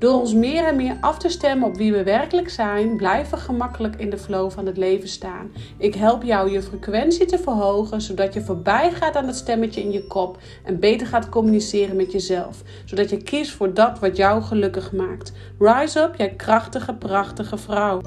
Door 0.00 0.20
ons 0.20 0.34
meer 0.34 0.64
en 0.64 0.76
meer 0.76 0.96
af 1.00 1.18
te 1.18 1.28
stemmen 1.28 1.68
op 1.68 1.76
wie 1.76 1.92
we 1.92 2.02
werkelijk 2.02 2.50
zijn, 2.50 2.96
blijven 2.96 3.38
we 3.38 3.44
gemakkelijk 3.44 3.96
in 3.96 4.10
de 4.10 4.18
flow 4.18 4.50
van 4.50 4.66
het 4.66 4.76
leven 4.76 5.08
staan. 5.08 5.52
Ik 5.78 5.94
help 5.94 6.22
jou 6.22 6.50
je 6.50 6.62
frequentie 6.62 7.26
te 7.26 7.38
verhogen, 7.38 8.00
zodat 8.00 8.34
je 8.34 8.40
voorbij 8.40 8.92
gaat 8.92 9.16
aan 9.16 9.26
het 9.26 9.36
stemmetje 9.36 9.80
in 9.80 9.92
je 9.92 10.06
kop 10.06 10.38
en 10.64 10.78
beter 10.78 11.06
gaat 11.06 11.28
communiceren 11.28 11.96
met 11.96 12.12
jezelf, 12.12 12.62
zodat 12.84 13.10
je 13.10 13.22
kiest 13.22 13.50
voor 13.50 13.74
dat 13.74 13.98
wat 13.98 14.16
jou 14.16 14.42
gelukkig 14.42 14.92
maakt. 14.92 15.32
Rise 15.58 16.00
up, 16.00 16.14
jij 16.16 16.30
krachtige, 16.30 16.94
prachtige 16.94 17.58
vrouw. 17.58 18.00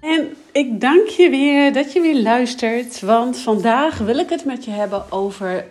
En 0.00 0.36
ik 0.52 0.80
dank 0.80 1.06
je 1.06 1.30
weer 1.30 1.72
dat 1.72 1.92
je 1.92 2.00
weer 2.00 2.22
luistert, 2.22 3.00
want 3.00 3.38
vandaag 3.38 3.98
wil 3.98 4.18
ik 4.18 4.30
het 4.30 4.44
met 4.44 4.64
je 4.64 4.70
hebben 4.70 5.12
over 5.12 5.64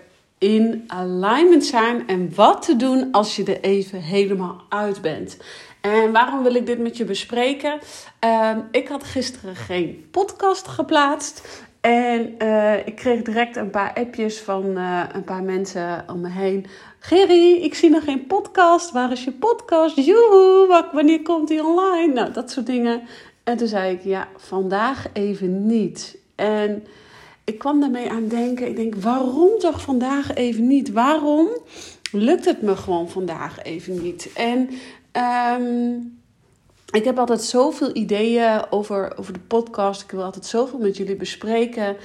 in 0.46 0.84
alignment 0.88 1.66
zijn 1.66 2.08
en 2.08 2.32
wat 2.36 2.62
te 2.62 2.76
doen 2.76 3.12
als 3.12 3.36
je 3.36 3.44
er 3.44 3.62
even 3.62 4.02
helemaal 4.02 4.62
uit 4.70 5.02
bent. 5.02 5.38
En 5.82 6.12
waarom 6.12 6.44
wil 6.44 6.56
ik 6.56 6.66
dit 6.66 6.80
met 6.80 6.98
je 6.98 7.06
bespreken? 7.06 7.80
Ehm, 8.20 8.60
ik 8.72 8.88
had 8.88 9.04
gisteren 9.04 9.56
geen 9.56 10.08
podcast 10.12 10.68
geplaatst. 10.68 11.64
En 11.82 12.36
uh, 12.40 12.88
ik 12.88 12.96
kreeg 12.96 13.22
direct 13.22 13.56
een 13.56 13.70
paar 13.70 13.94
appjes 13.94 14.40
van 14.40 14.78
uh, 14.78 15.04
een 15.12 15.23
paar 15.23 15.44
mensen 15.44 16.06
om 16.08 16.22
me 16.22 16.30
heen. 16.30 16.66
Gerry, 17.00 17.54
ik 17.54 17.73
zie 17.73 17.90
nog 17.90 18.04
geen 18.04 18.28
podcast. 18.28 18.92
Waar 18.92 19.12
is 19.12 19.23
je 19.23 19.32
podcast? 19.32 19.96
Joehoe, 19.96 20.86
wanneer 20.92 21.22
komt 21.22 21.48
die 21.48 21.66
online? 21.66 22.14
Nou, 22.14 22.32
dat 22.32 22.52
soort 22.52 22.66
dingen. 22.66 23.02
En 23.44 23.58
toen 23.58 23.68
zei 23.68 23.94
ik, 23.94 24.04
ja, 24.04 24.28
vandaag 24.38 25.06
even 25.14 25.66
niet. 25.66 26.18
En 26.36 26.84
ik 27.46 27.58
kwam 27.58 27.80
daarmee 27.80 28.10
aan 28.10 28.28
denken. 28.28 28.68
Ik 28.68 28.76
denk, 28.76 28.96
waarom 28.96 29.60
toch 29.60 29.82
vandaag 29.82 30.34
even 30.34 30.68
niet? 30.68 30.92
Waarom 30.92 31.48
lukt 32.12 32.46
het 32.46 32.62
me 32.62 32.76
gewoon 32.76 33.10
vandaag 33.10 33.64
even 33.64 34.02
niet? 34.02 34.34
En 34.34 34.70
um, 35.62 36.20
ik 36.92 37.04
heb 37.04 37.20
altijd 37.20 37.42
zoveel 37.42 37.96
ideeën 37.96 38.66
over, 38.70 39.18
over 39.18 39.34
de 39.34 39.40
podcast. 39.40 40.02
Ik 40.02 40.12
wil 40.12 40.23
altijd 40.23 40.46
zoveel 40.46 40.80
met 40.80 40.98
jullie 40.98 41.16
bespreken. 41.16 41.98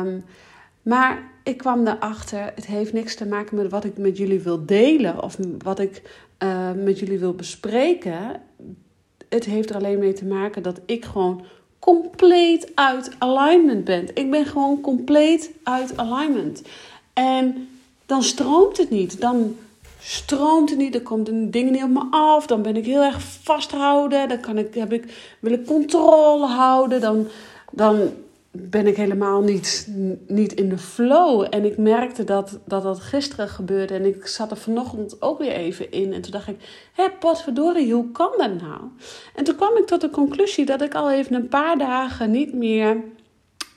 Um, 0.00 0.24
maar 0.82 1.30
ik 1.42 1.56
kwam 1.56 1.86
erachter, 1.86 2.52
het 2.54 2.66
heeft 2.66 2.92
niks 2.92 3.14
te 3.14 3.26
maken 3.26 3.56
met 3.56 3.70
wat 3.70 3.84
ik 3.84 3.98
met 3.98 4.16
jullie 4.16 4.40
wil 4.40 4.66
delen 4.66 5.22
of 5.22 5.36
wat 5.58 5.78
ik 5.78 6.02
uh, 6.42 6.72
met 6.72 6.98
jullie 6.98 7.18
wil 7.18 7.34
bespreken. 7.34 8.40
Het 9.28 9.44
heeft 9.44 9.70
er 9.70 9.76
alleen 9.76 9.98
mee 9.98 10.12
te 10.12 10.24
maken 10.24 10.62
dat 10.62 10.80
ik 10.86 11.04
gewoon 11.04 11.44
compleet 11.78 12.72
uit 12.74 13.10
alignment 13.18 13.84
bent. 13.84 14.10
Ik 14.14 14.30
ben 14.30 14.46
gewoon 14.46 14.80
compleet 14.80 15.50
uit 15.62 15.96
alignment. 15.96 16.62
En 17.12 17.68
dan 18.06 18.22
stroomt 18.22 18.76
het 18.76 18.90
niet. 18.90 19.20
Dan 19.20 19.56
stroomt 20.00 20.70
het 20.70 20.78
niet. 20.78 20.92
Dan 20.92 21.02
komt 21.02 21.26
dingen 21.26 21.72
niet 21.72 21.82
op 21.82 21.88
me 21.88 22.06
af. 22.10 22.46
Dan 22.46 22.62
ben 22.62 22.76
ik 22.76 22.84
heel 22.84 23.02
erg 23.02 23.22
vasthouden. 23.42 24.28
Dan 24.28 24.40
kan 24.40 24.58
ik, 24.58 24.74
heb 24.74 24.92
ik, 24.92 25.36
wil 25.40 25.52
ik 25.52 25.66
controle 25.66 26.46
houden. 26.46 27.00
Dan, 27.00 27.26
dan 27.70 28.10
ben 28.50 28.86
ik 28.86 28.96
helemaal 28.96 29.42
niet, 29.42 29.88
niet 30.26 30.52
in 30.52 30.68
de 30.68 30.78
flow. 30.78 31.46
En 31.50 31.64
ik 31.64 31.78
merkte 31.78 32.24
dat, 32.24 32.58
dat 32.64 32.82
dat 32.82 33.00
gisteren 33.00 33.48
gebeurde. 33.48 33.94
En 33.94 34.04
ik 34.04 34.26
zat 34.26 34.50
er 34.50 34.56
vanochtend 34.56 35.22
ook 35.22 35.38
weer 35.38 35.52
even 35.52 35.90
in. 35.90 36.12
En 36.12 36.20
toen 36.20 36.32
dacht 36.32 36.48
ik, 36.48 36.88
hé, 36.92 37.04
potverdorie, 37.20 37.92
hoe 37.92 38.10
kan 38.10 38.32
dat 38.36 38.60
nou? 38.60 38.80
En 39.34 39.44
toen 39.44 39.56
kwam 39.56 39.76
ik 39.76 39.86
tot 39.86 40.00
de 40.00 40.10
conclusie 40.10 40.66
dat 40.66 40.82
ik 40.82 40.94
al 40.94 41.10
even 41.10 41.34
een 41.34 41.48
paar 41.48 41.78
dagen 41.78 42.30
niet 42.30 42.54
meer 42.54 43.04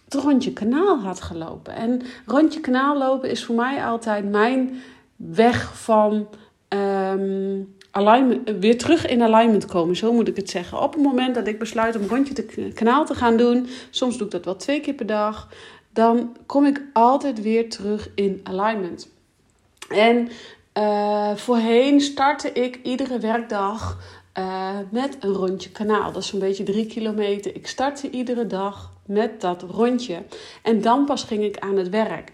het 0.05 0.13
rondje 0.13 0.53
kanaal 0.53 0.99
had 0.99 1.21
gelopen. 1.21 1.73
En 1.75 2.01
rondje 2.25 2.59
kanaal 2.59 2.97
lopen 2.97 3.29
is 3.29 3.43
voor 3.45 3.55
mij 3.55 3.85
altijd 3.85 4.29
mijn 4.29 4.81
weg 5.15 5.77
van... 5.77 6.27
Um, 6.69 7.79
alignment, 7.91 8.49
weer 8.59 8.77
terug 8.77 9.05
in 9.05 9.21
alignment 9.21 9.65
komen, 9.65 9.95
zo 9.95 10.13
moet 10.13 10.27
ik 10.27 10.35
het 10.35 10.49
zeggen. 10.49 10.81
Op 10.81 10.93
het 10.93 11.03
moment 11.03 11.35
dat 11.35 11.47
ik 11.47 11.59
besluit 11.59 11.95
om 11.95 12.07
rondje 12.07 12.33
te 12.33 12.71
kanaal 12.73 13.05
te 13.05 13.15
gaan 13.15 13.37
doen, 13.37 13.67
soms 13.89 14.17
doe 14.17 14.25
ik 14.25 14.31
dat 14.31 14.45
wel 14.45 14.55
twee 14.55 14.79
keer 14.81 14.93
per 14.93 15.05
dag, 15.05 15.47
dan 15.93 16.37
kom 16.45 16.65
ik 16.65 16.81
altijd 16.93 17.41
weer 17.41 17.69
terug 17.69 18.09
in 18.15 18.39
alignment. 18.43 19.09
En 19.89 20.29
uh, 20.77 21.35
voorheen 21.35 22.01
startte 22.01 22.51
ik 22.51 22.79
iedere 22.83 23.19
werkdag 23.19 23.97
uh, 24.39 24.77
met 24.89 25.17
een 25.19 25.33
rondje 25.33 25.69
kanaal. 25.69 26.11
Dat 26.11 26.21
is 26.21 26.29
zo'n 26.29 26.39
beetje 26.39 26.63
drie 26.63 26.85
kilometer. 26.85 27.55
Ik 27.55 27.67
startte 27.67 28.09
iedere 28.09 28.47
dag 28.47 28.91
met 29.05 29.41
dat 29.41 29.61
rondje. 29.61 30.23
En 30.61 30.81
dan 30.81 31.05
pas 31.05 31.23
ging 31.23 31.43
ik 31.43 31.59
aan 31.59 31.77
het 31.77 31.89
werk. 31.89 32.31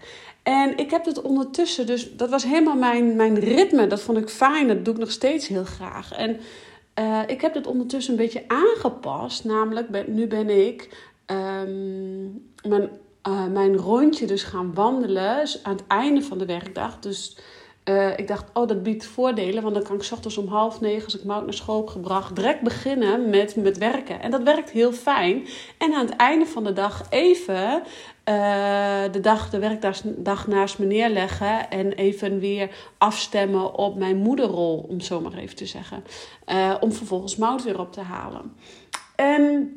En 0.48 0.76
ik 0.76 0.90
heb 0.90 1.04
het 1.04 1.22
ondertussen, 1.22 1.86
dus 1.86 2.16
dat 2.16 2.30
was 2.30 2.44
helemaal 2.44 2.76
mijn, 2.76 3.16
mijn 3.16 3.38
ritme. 3.38 3.86
Dat 3.86 4.00
vond 4.00 4.18
ik 4.18 4.28
fijn, 4.28 4.68
dat 4.68 4.84
doe 4.84 4.94
ik 4.94 5.00
nog 5.00 5.10
steeds 5.10 5.48
heel 5.48 5.64
graag. 5.64 6.12
En 6.12 6.40
uh, 6.98 7.20
ik 7.26 7.40
heb 7.40 7.54
het 7.54 7.66
ondertussen 7.66 8.12
een 8.12 8.18
beetje 8.18 8.44
aangepast. 8.46 9.44
Namelijk, 9.44 10.06
nu 10.06 10.26
ben 10.26 10.66
ik 10.66 11.10
um, 11.26 12.50
mijn, 12.62 12.90
uh, 13.28 13.46
mijn 13.46 13.76
rondje 13.76 14.26
dus 14.26 14.42
gaan 14.42 14.74
wandelen 14.74 15.48
aan 15.62 15.76
het 15.76 15.86
einde 15.86 16.22
van 16.22 16.38
de 16.38 16.46
werkdag. 16.46 16.98
Dus 16.98 17.38
uh, 17.88 18.18
ik 18.18 18.28
dacht, 18.28 18.44
oh, 18.52 18.68
dat 18.68 18.82
biedt 18.82 19.06
voordelen. 19.06 19.62
Want 19.62 19.74
dan 19.74 19.84
kan 19.84 19.96
ik 19.96 20.08
ochtends 20.12 20.38
om 20.38 20.48
half 20.48 20.80
negen, 20.80 21.04
als 21.04 21.18
ik 21.18 21.24
Mout 21.24 21.44
naar 21.44 21.54
school 21.54 21.86
gebracht, 21.86 22.36
direct 22.36 22.60
beginnen 22.60 23.30
met, 23.30 23.56
met 23.56 23.78
werken. 23.78 24.22
En 24.22 24.30
dat 24.30 24.42
werkt 24.42 24.70
heel 24.70 24.92
fijn. 24.92 25.46
En 25.78 25.94
aan 25.94 26.06
het 26.06 26.16
einde 26.16 26.46
van 26.46 26.64
de 26.64 26.72
dag 26.72 27.02
even 27.10 27.82
uh, 28.28 29.12
de, 29.12 29.20
dag, 29.20 29.50
de 29.50 29.58
werkdag 29.58 30.46
naast 30.46 30.78
me 30.78 30.86
neerleggen. 30.86 31.70
En 31.70 31.92
even 31.92 32.38
weer 32.38 32.70
afstemmen 32.98 33.74
op 33.74 33.96
mijn 33.96 34.16
moederrol, 34.16 34.86
om 34.88 35.00
zo 35.00 35.20
maar 35.20 35.34
even 35.34 35.56
te 35.56 35.66
zeggen. 35.66 36.04
Uh, 36.46 36.74
om 36.80 36.92
vervolgens 36.92 37.36
Mout 37.36 37.62
weer 37.62 37.80
op 37.80 37.92
te 37.92 38.00
halen. 38.00 38.52
En 39.16 39.72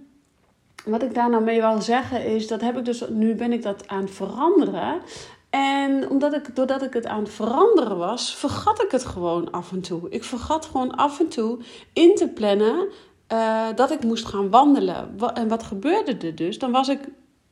wat 0.85 1.03
ik 1.03 1.13
daar 1.13 1.29
nou 1.29 1.43
mee 1.43 1.61
wil 1.61 1.81
zeggen 1.81 2.25
is, 2.25 2.47
dat 2.47 2.61
heb 2.61 2.77
ik 2.77 2.85
dus, 2.85 3.03
nu 3.09 3.35
ben 3.35 3.51
ik 3.51 3.61
dat 3.61 3.87
aan 3.87 4.01
het 4.01 4.11
veranderen. 4.11 5.01
En 5.49 6.09
omdat 6.09 6.33
ik, 6.33 6.55
doordat 6.55 6.81
ik 6.81 6.93
het 6.93 7.05
aan 7.05 7.23
het 7.23 7.33
veranderen 7.33 7.97
was, 7.97 8.35
vergat 8.35 8.83
ik 8.83 8.91
het 8.91 9.05
gewoon 9.05 9.51
af 9.51 9.71
en 9.71 9.81
toe. 9.81 10.09
Ik 10.09 10.23
vergat 10.23 10.65
gewoon 10.65 10.95
af 10.95 11.19
en 11.19 11.27
toe 11.27 11.59
in 11.93 12.15
te 12.15 12.27
plannen 12.27 12.87
uh, 13.33 13.67
dat 13.75 13.91
ik 13.91 14.03
moest 14.03 14.25
gaan 14.25 14.49
wandelen. 14.49 15.15
En 15.33 15.47
wat 15.47 15.63
gebeurde 15.63 16.17
er 16.27 16.35
dus? 16.35 16.59
Dan 16.59 16.71
was 16.71 16.87
ik 16.87 16.99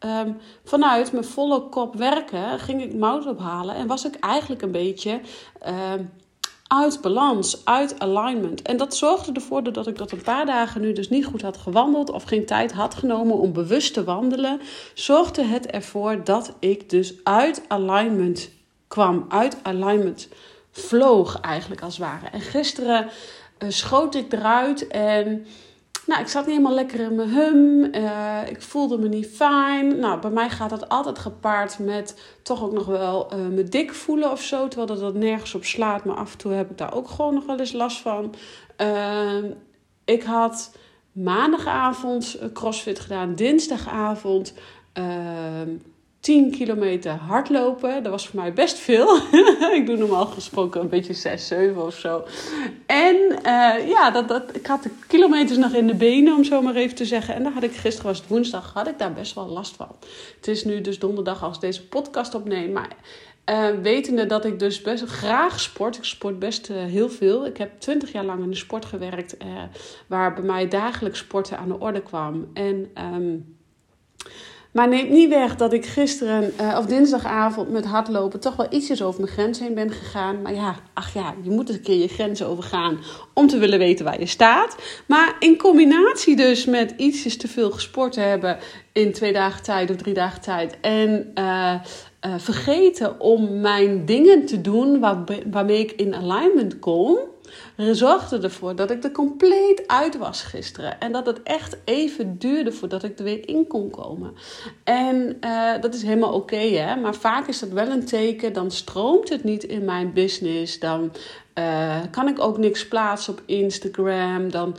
um, 0.06 0.38
vanuit 0.64 1.12
mijn 1.12 1.24
volle 1.24 1.70
kop 1.70 1.96
werken, 1.96 2.60
ging 2.60 2.82
ik 2.82 2.94
mout 2.94 3.26
ophalen 3.26 3.76
en 3.76 3.88
was 3.88 4.06
ik 4.06 4.16
eigenlijk 4.16 4.62
een 4.62 4.72
beetje 4.72 5.22
um, 5.68 6.12
uit 6.68 7.02
balans, 7.02 7.66
uit 7.66 8.00
alignment. 8.00 8.62
En 8.62 8.78
dat 8.78 8.96
zorgde 8.96 9.32
ervoor 9.32 9.74
dat 9.74 9.88
ik 9.88 9.98
dat 9.98 10.12
een 10.12 10.22
paar 10.22 10.46
dagen 10.46 10.82
nu 10.82 10.94
dus 10.94 11.10
niet 11.10 11.26
goed 11.26 11.42
had 11.42 11.58
gewandeld 11.58 12.12
of 12.12 12.24
geen 12.24 12.46
tijd 12.46 12.72
had 12.72 12.96
genomen 12.96 13.38
om 13.38 13.54
bewust 13.54 13.94
te 13.94 14.04
wandelen, 14.04 14.62
zorgde 14.94 15.44
het 15.44 15.66
ervoor 15.66 16.24
dat 16.24 16.54
ik 16.60 16.90
dus 16.90 17.14
uit 17.24 17.62
alignment 17.68 18.50
kwam, 18.88 19.26
uit 19.30 19.58
alignment 19.62 20.28
vloog 20.72 21.40
eigenlijk 21.40 21.82
als 21.82 21.98
het 21.98 22.06
ware. 22.06 22.28
En 22.32 22.42
gisteren 22.42 23.08
uh, 23.60 23.70
schoot 23.70 24.16
ik 24.16 24.34
eruit 24.34 24.88
en 24.88 25.46
nou, 26.06 26.22
ik 26.22 26.28
zat 26.28 26.46
niet 26.46 26.56
helemaal 26.56 26.76
lekker 26.76 27.00
in 27.00 27.16
mijn 27.16 27.30
hum. 27.30 27.96
Uh, 27.96 28.50
ik 28.50 28.62
voelde 28.62 28.98
me 28.98 29.08
niet 29.08 29.28
fijn. 29.28 30.00
Nou, 30.00 30.20
bij 30.20 30.30
mij 30.30 30.50
gaat 30.50 30.70
dat 30.70 30.90
altijd 30.90 31.20
gepaard 31.20 31.80
met 31.80 32.22
toch 32.44 32.64
ook 32.64 32.72
nog 32.72 32.86
wel 32.86 33.34
uh, 33.34 33.48
me 33.48 33.64
dik 33.64 33.94
voelen 33.94 34.32
of 34.32 34.42
zo. 34.42 34.68
Terwijl 34.68 34.88
dat, 34.88 35.00
dat 35.00 35.14
nergens 35.14 35.56
op 35.56 35.64
slaat. 35.64 36.06
Maar 36.06 36.16
af 36.16 36.32
en 36.32 36.38
toe 36.38 36.52
heb 36.52 36.70
ik 36.70 36.78
daar 36.78 36.94
ook 36.94 37.10
gewoon 37.10 37.34
nog 37.34 37.46
wel 37.46 37.60
eens 37.60 37.72
last 37.72 37.98
van. 37.98 38.36
Uh, 38.82 39.44
ik 40.06 40.24
had 40.24 40.72
maandagavond 41.12 42.40
crossfit 42.54 43.00
gedaan. 43.00 43.36
Dinsdagavond 43.36 44.54
ehm, 44.94 45.70
10 46.20 46.52
kilometer 46.52 47.12
hardlopen. 47.12 48.04
Dat 48.04 48.12
was 48.12 48.28
voor 48.28 48.40
mij 48.40 48.54
best 48.54 48.78
veel. 48.78 49.16
ik 49.80 49.84
doe 49.86 49.98
normaal 49.98 50.26
gesproken 50.26 50.82
een 50.82 50.90
beetje 50.90 51.14
6, 51.14 51.48
7 51.48 51.86
of 51.86 51.96
zo. 51.96 52.24
En 52.86 53.16
uh, 53.16 53.90
ja, 53.90 54.12
dat, 54.12 54.28
dat, 54.28 54.56
ik 54.56 54.66
had 54.66 54.84
de 54.84 54.90
kilometers 55.08 55.58
nog 55.58 55.74
in 55.74 55.88
de 55.88 55.96
benen, 55.96 56.36
om 56.36 56.44
zo 56.44 56.62
maar 56.62 56.76
even 56.76 56.96
te 56.96 57.06
zeggen. 57.06 57.36
En 57.36 57.44
daar 57.44 57.52
had 57.52 57.64
ik 57.64 57.76
gisteren, 57.76 58.08
was 58.08 58.18
het 58.20 58.28
woensdag, 58.28 58.74
had 58.74 58.88
ik 58.88 59.00
daar 59.00 59.14
best 59.14 59.36
wel 59.36 59.48
last 59.48 59.76
van. 59.76 59.96
Het 60.36 60.48
is 60.48 60.64
nu 60.66 60.82
dus 60.82 61.00
donderdag 61.00 61.44
als 61.44 61.56
ik 61.56 61.62
deze 61.62 61.88
podcast 61.88 62.36
opneem. 62.36 62.72
Maar 62.72 62.96
uh, 63.46 63.82
wetende 63.82 64.26
dat 64.26 64.46
ik 64.46 64.60
dus 64.60 64.82
best 64.82 65.04
graag 65.04 65.60
sport. 65.60 65.98
Ik 65.98 66.04
sport 66.04 66.40
best 66.40 66.70
uh, 66.70 66.78
heel 66.78 67.10
veel. 67.10 67.46
Ik 67.46 67.58
heb 67.58 67.80
twintig 67.80 68.12
jaar 68.12 68.26
lang 68.26 68.44
in 68.44 68.50
de 68.50 68.56
sport 68.56 68.86
gewerkt. 68.86 69.38
waar 70.08 70.34
bij 70.34 70.44
mij 70.44 70.68
dagelijks 70.68 71.20
sporten 71.20 71.58
aan 71.58 71.68
de 71.68 71.80
orde 71.80 72.02
kwam. 72.02 72.50
En... 72.54 72.92
Um, 73.14 73.58
maar 74.72 74.88
neemt 74.88 75.10
niet 75.10 75.30
weg 75.30 75.56
dat 75.56 75.74
ik 75.74 75.86
gisteren 75.86 76.54
uh, 76.62 76.76
of 76.78 76.86
dinsdagavond 76.86 77.70
met 77.70 77.86
hardlopen 77.86 78.40
toch 78.40 78.56
wel 78.56 78.68
ietsjes 78.70 79.02
over 79.02 79.22
mijn 79.22 79.34
grens 79.34 79.60
heen 79.60 79.74
ben 79.74 79.92
gegaan. 79.92 80.42
Maar 80.42 80.54
ja, 80.54 80.76
ach 80.94 81.14
ja, 81.14 81.34
je 81.42 81.50
moet 81.50 81.70
een 81.70 81.82
keer 81.82 81.98
je 81.98 82.08
grenzen 82.08 82.48
overgaan 82.48 83.00
om 83.34 83.48
te 83.48 83.58
willen 83.58 83.80
weten 83.80 84.06
waar 84.06 84.20
je 84.20 84.26
staat. 84.26 84.76
Maar 85.06 85.36
in 85.40 85.58
combinatie 85.58 86.36
dus 86.36 86.66
met 86.66 86.94
ietsjes 86.98 87.38
te 87.38 87.48
veel 87.48 87.72
gesport 87.72 88.16
hebben 88.16 88.58
in 88.94 89.14
twee 89.14 89.34
dagen 89.34 89.64
tijd 89.64 89.90
of 89.90 89.96
drie 89.96 90.14
dagen 90.14 90.42
tijd. 90.42 90.78
En 90.82 91.32
uh, 91.36 91.74
uh, 92.26 92.34
vergeten 92.38 93.20
om 93.20 93.60
mijn 93.60 94.06
dingen 94.06 94.46
te 94.46 94.62
doen 94.62 95.00
waar, 95.00 95.24
waarmee 95.52 95.80
ik 95.80 95.92
in 95.92 96.16
alignment 96.16 96.80
kom 96.80 97.18
zorgde 97.92 98.40
ervoor 98.40 98.76
dat 98.76 98.92
ik 98.92 99.04
er 99.04 99.12
compleet 99.12 99.84
uit 99.88 100.18
was 100.18 100.42
gisteren. 100.42 101.00
En 101.00 101.12
dat 101.12 101.26
het 101.26 101.44
echt 101.44 101.78
even 101.84 102.38
duurde 102.38 102.72
voordat 102.72 103.04
ik 103.04 103.18
er 103.18 103.24
weer 103.24 103.48
in 103.48 103.68
kon 103.68 103.90
komen. 103.90 104.34
En 104.84 105.38
uh, 105.42 105.82
dat 105.82 105.94
is 105.94 106.02
helemaal 106.02 106.34
oké, 106.34 106.56
hè. 106.56 106.96
Maar 106.96 107.16
vaak 107.16 107.48
is 107.48 107.60
dat 107.60 107.70
wel 107.70 107.88
een 107.88 108.06
teken. 108.06 108.54
Dan 108.54 108.72
stroomt 108.72 109.30
het 109.30 109.44
niet 109.44 109.64
in 109.64 109.86
mijn 109.86 110.14
business. 110.14 110.80
Dan 110.80 111.12
uh, 111.56 111.98
kan 112.12 112.28
ik 112.28 112.40
ook 112.40 112.58
niks 112.58 112.88
plaatsen 112.88 113.34
op 113.34 113.42
Instagram. 113.46 114.52
Dan 114.52 114.76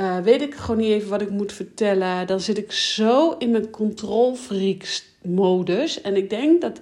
uh, 0.00 0.18
weet 0.18 0.42
ik 0.42 0.54
gewoon 0.54 0.80
niet 0.80 0.92
even 0.92 1.10
wat 1.10 1.22
ik 1.22 1.30
moet 1.30 1.52
vertellen. 1.52 2.26
Dan 2.26 2.40
zit 2.40 2.58
ik 2.58 2.72
zo 2.72 3.34
in 3.38 3.50
mijn 3.50 3.70
controlfreaks 3.70 5.04
modus. 5.22 6.00
En 6.00 6.16
ik 6.16 6.30
denk 6.30 6.60
dat 6.60 6.80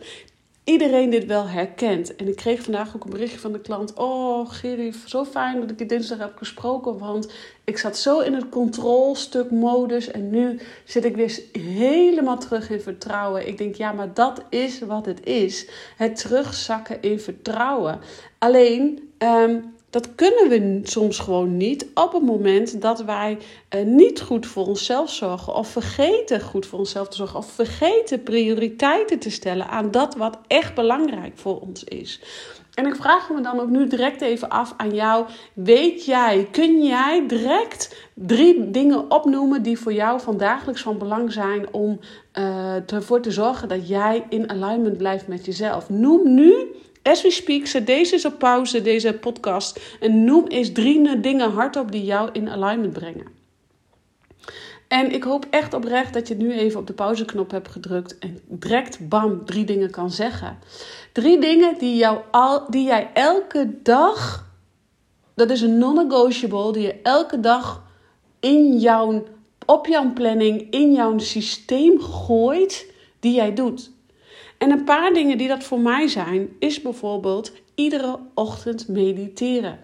iedereen 0.71 1.11
dit 1.11 1.27
wel 1.27 1.49
herkent. 1.49 2.17
En 2.17 2.29
ik 2.29 2.37
kreeg 2.37 2.63
vandaag 2.63 2.97
ook 2.97 3.05
een 3.05 3.11
berichtje 3.11 3.39
van 3.39 3.53
de 3.53 3.61
klant. 3.61 3.95
Oh, 3.95 4.51
Giri, 4.51 4.95
zo 5.07 5.25
fijn 5.25 5.61
dat 5.61 5.71
ik 5.71 5.79
je 5.79 5.87
dinsdag 5.87 6.19
heb 6.19 6.37
gesproken. 6.37 6.99
Want 6.99 7.33
ik 7.65 7.79
zat 7.79 7.99
zo 7.99 8.19
in 8.19 8.35
het 8.35 8.49
controlstuk 8.49 9.51
modus. 9.51 10.11
En 10.11 10.31
nu 10.31 10.61
zit 10.85 11.05
ik 11.05 11.17
weer 11.17 11.41
helemaal 11.53 12.39
terug 12.39 12.71
in 12.71 12.81
vertrouwen. 12.81 13.49
Ik 13.49 13.59
denk, 13.59 13.75
ja, 13.75 13.93
maar 13.93 14.15
dat 14.15 14.43
is 14.49 14.81
wat 14.81 15.07
het 15.07 15.27
is. 15.27 15.69
Het 15.97 16.17
terugzakken 16.17 17.03
in 17.03 17.21
vertrouwen. 17.21 18.01
Alleen, 18.39 19.11
um, 19.19 19.75
dat 19.91 20.15
kunnen 20.15 20.49
we 20.49 20.81
soms 20.83 21.19
gewoon 21.19 21.57
niet 21.57 21.87
op 21.95 22.13
het 22.13 22.23
moment 22.23 22.81
dat 22.81 23.03
wij 23.03 23.39
uh, 23.75 23.85
niet 23.85 24.21
goed 24.21 24.47
voor 24.47 24.67
onszelf 24.67 25.11
zorgen 25.11 25.55
of 25.55 25.69
vergeten 25.69 26.41
goed 26.41 26.67
voor 26.67 26.79
onszelf 26.79 27.09
te 27.09 27.17
zorgen 27.17 27.39
of 27.39 27.53
vergeten 27.53 28.23
prioriteiten 28.23 29.19
te 29.19 29.31
stellen 29.31 29.69
aan 29.69 29.91
dat 29.91 30.17
wat 30.17 30.39
echt 30.47 30.75
belangrijk 30.75 31.39
voor 31.39 31.61
ons 31.61 31.85
is. 31.85 32.21
En 32.75 32.87
ik 32.87 32.97
vraag 32.97 33.31
me 33.31 33.41
dan 33.41 33.61
ook 33.61 33.69
nu 33.69 33.87
direct 33.87 34.21
even 34.21 34.49
af 34.49 34.75
aan 34.77 34.95
jou. 34.95 35.27
Weet 35.53 36.05
jij, 36.05 36.49
kun 36.51 36.83
jij 36.83 37.25
direct 37.27 38.09
drie 38.15 38.71
dingen 38.71 39.11
opnoemen 39.11 39.63
die 39.63 39.79
voor 39.79 39.93
jou 39.93 40.21
van 40.21 40.37
dagelijks 40.37 40.83
van 40.83 40.99
belang 40.99 41.33
zijn 41.33 41.73
om 41.73 42.01
uh, 42.39 42.93
ervoor 42.93 43.21
te 43.21 43.31
zorgen 43.31 43.69
dat 43.69 43.89
jij 43.89 44.27
in 44.29 44.51
alignment 44.51 44.97
blijft 44.97 45.29
met 45.29 45.45
jezelf? 45.45 45.89
Noem 45.89 46.35
nu 46.35 46.55
As 47.03 47.23
we 47.23 47.31
speak, 47.31 47.67
zet 47.67 47.87
deze 47.87 48.13
eens 48.13 48.25
op 48.25 48.39
pauze, 48.39 48.83
deze 48.83 49.13
podcast. 49.13 49.81
En 50.01 50.25
noem 50.25 50.47
eens 50.47 50.73
drie 50.73 51.21
dingen 51.21 51.51
hardop 51.51 51.93
die 51.93 52.05
jou 52.05 52.29
in 52.33 52.49
alignment 52.49 52.93
brengen. 52.93 53.27
En 54.89 55.13
ik 55.13 55.23
hoop 55.23 55.47
echt 55.51 55.75
oprecht 55.75 56.15
dat 56.15 56.29
je 56.29 56.35
nu 56.35 56.53
even 56.53 56.81
op 56.81 56.87
de 56.87 56.93
pauzeknop 56.93 57.51
hebt 57.51 57.69
gedrukt 57.69 58.19
en 58.19 58.41
direct 58.47 59.09
bam 59.09 59.45
drie 59.45 59.65
dingen 59.65 59.91
kan 59.91 60.11
zeggen. 60.11 60.59
Drie 61.13 61.41
dingen 61.41 61.79
die, 61.79 61.97
jou 61.97 62.19
al, 62.31 62.71
die 62.71 62.85
jij 62.85 63.11
elke 63.15 63.71
dag, 63.83 64.49
dat 65.35 65.51
is 65.51 65.61
een 65.61 65.79
non-negotiable, 65.79 66.73
die 66.73 66.83
je 66.83 67.01
elke 67.03 67.41
dag 67.41 67.83
in 68.41 68.79
jouw, 68.79 69.25
op 69.67 69.87
jouw 69.87 70.13
planning, 70.13 70.71
in 70.71 70.93
jouw 70.93 71.19
systeem 71.19 72.01
gooit, 72.01 72.93
die 73.21 73.35
jij 73.35 73.55
doet. 73.55 73.91
En 74.61 74.71
een 74.71 74.85
paar 74.85 75.13
dingen 75.13 75.39
die 75.39 75.49
dat 75.49 75.65
voor 75.65 75.81
mij 75.81 76.09
zijn, 76.09 76.49
is 76.59 76.83
bijvoorbeeld 76.83 77.53
iedere 77.75 78.19
ochtend 78.35 78.89
mediteren. 78.89 79.79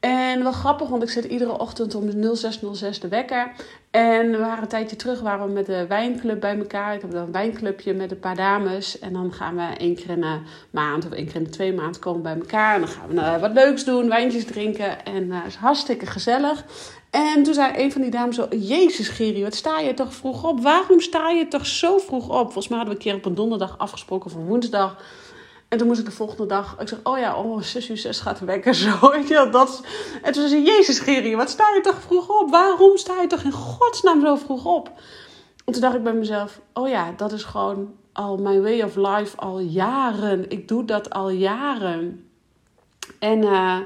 En 0.00 0.42
wel 0.42 0.52
grappig, 0.52 0.88
want 0.88 1.02
ik 1.02 1.10
zit 1.10 1.24
iedere 1.24 1.58
ochtend 1.58 1.94
om 1.94 2.06
de 2.10 2.36
0606 2.36 3.00
de 3.00 3.08
wekker. 3.08 3.52
En 3.90 4.30
we 4.30 4.38
waren 4.38 4.62
een 4.62 4.68
tijdje 4.68 4.96
terug, 4.96 5.20
waren 5.20 5.46
we 5.46 5.52
met 5.52 5.66
de 5.66 5.86
wijnclub 5.86 6.40
bij 6.40 6.58
elkaar. 6.58 6.94
Ik 6.94 7.00
heb 7.00 7.10
dan 7.10 7.22
een 7.22 7.32
wijnclubje 7.32 7.94
met 7.94 8.10
een 8.10 8.18
paar 8.18 8.36
dames. 8.36 8.98
En 8.98 9.12
dan 9.12 9.32
gaan 9.32 9.56
we 9.56 9.62
één 9.62 9.94
keer 9.94 10.10
in 10.10 10.20
de 10.20 10.38
maand 10.70 11.06
of 11.06 11.12
één 11.12 11.26
keer 11.26 11.36
in 11.36 11.44
de 11.44 11.50
twee 11.50 11.72
maanden 11.72 12.00
komen 12.00 12.22
bij 12.22 12.34
elkaar. 12.34 12.74
En 12.74 12.80
dan 12.80 12.88
gaan 12.88 13.08
we 13.08 13.14
uh, 13.14 13.40
wat 13.40 13.52
leuks 13.52 13.84
doen, 13.84 14.08
wijntjes 14.08 14.44
drinken. 14.44 15.04
En 15.04 15.24
uh, 15.24 15.46
is 15.46 15.54
hartstikke 15.54 16.06
gezellig. 16.06 16.64
En 17.14 17.42
toen 17.42 17.54
zei 17.54 17.72
een 17.76 17.92
van 17.92 18.00
die 18.00 18.10
dames 18.10 18.36
zo: 18.36 18.46
Jezus, 18.50 19.08
Geri, 19.08 19.42
wat 19.42 19.54
sta 19.54 19.78
je 19.78 19.94
toch 19.94 20.14
vroeg 20.14 20.44
op? 20.44 20.62
Waarom 20.62 21.00
sta 21.00 21.30
je 21.30 21.48
toch 21.48 21.66
zo 21.66 21.98
vroeg 21.98 22.28
op? 22.28 22.44
Volgens 22.44 22.68
mij 22.68 22.78
hadden 22.78 22.96
we 22.96 23.00
een 23.00 23.10
keer 23.10 23.18
op 23.20 23.24
een 23.24 23.34
donderdag 23.34 23.78
afgesproken 23.78 24.30
voor 24.30 24.44
woensdag. 24.44 24.96
En 25.68 25.78
toen 25.78 25.86
moest 25.86 26.00
ik 26.00 26.06
de 26.06 26.12
volgende 26.12 26.46
dag. 26.46 26.76
Ik 26.80 26.88
zeg: 26.88 26.98
Oh 27.02 27.18
ja, 27.18 27.36
oh, 27.36 27.62
6 27.62 27.88
uur 27.88 27.96
6 27.96 28.20
gaat 28.20 28.38
de 28.38 28.44
wekker 28.44 28.74
zo. 28.84 29.14
Ja, 29.28 29.46
dat. 29.46 29.84
En 30.22 30.32
toen 30.32 30.48
zei 30.48 30.64
ze: 30.64 30.70
Jezus, 30.72 30.98
Geri, 30.98 31.36
wat 31.36 31.50
sta 31.50 31.64
je 31.74 31.80
toch 31.80 32.00
vroeg 32.00 32.40
op? 32.40 32.50
Waarom 32.50 32.96
sta 32.96 33.20
je 33.20 33.26
toch 33.26 33.42
in 33.42 33.52
godsnaam 33.52 34.20
zo 34.20 34.36
vroeg 34.36 34.64
op? 34.64 34.90
En 35.64 35.72
toen 35.72 35.82
dacht 35.82 35.94
ik 35.94 36.02
bij 36.02 36.14
mezelf: 36.14 36.60
Oh 36.72 36.88
ja, 36.88 37.12
dat 37.16 37.32
is 37.32 37.42
gewoon 37.42 37.94
al 38.12 38.36
mijn 38.36 38.62
way 38.62 38.82
of 38.82 38.96
life 38.96 39.36
al 39.36 39.58
jaren. 39.58 40.50
Ik 40.50 40.68
doe 40.68 40.84
dat 40.84 41.10
al 41.10 41.30
jaren. 41.30 42.28
En 43.18 43.42
uh, 43.42 43.78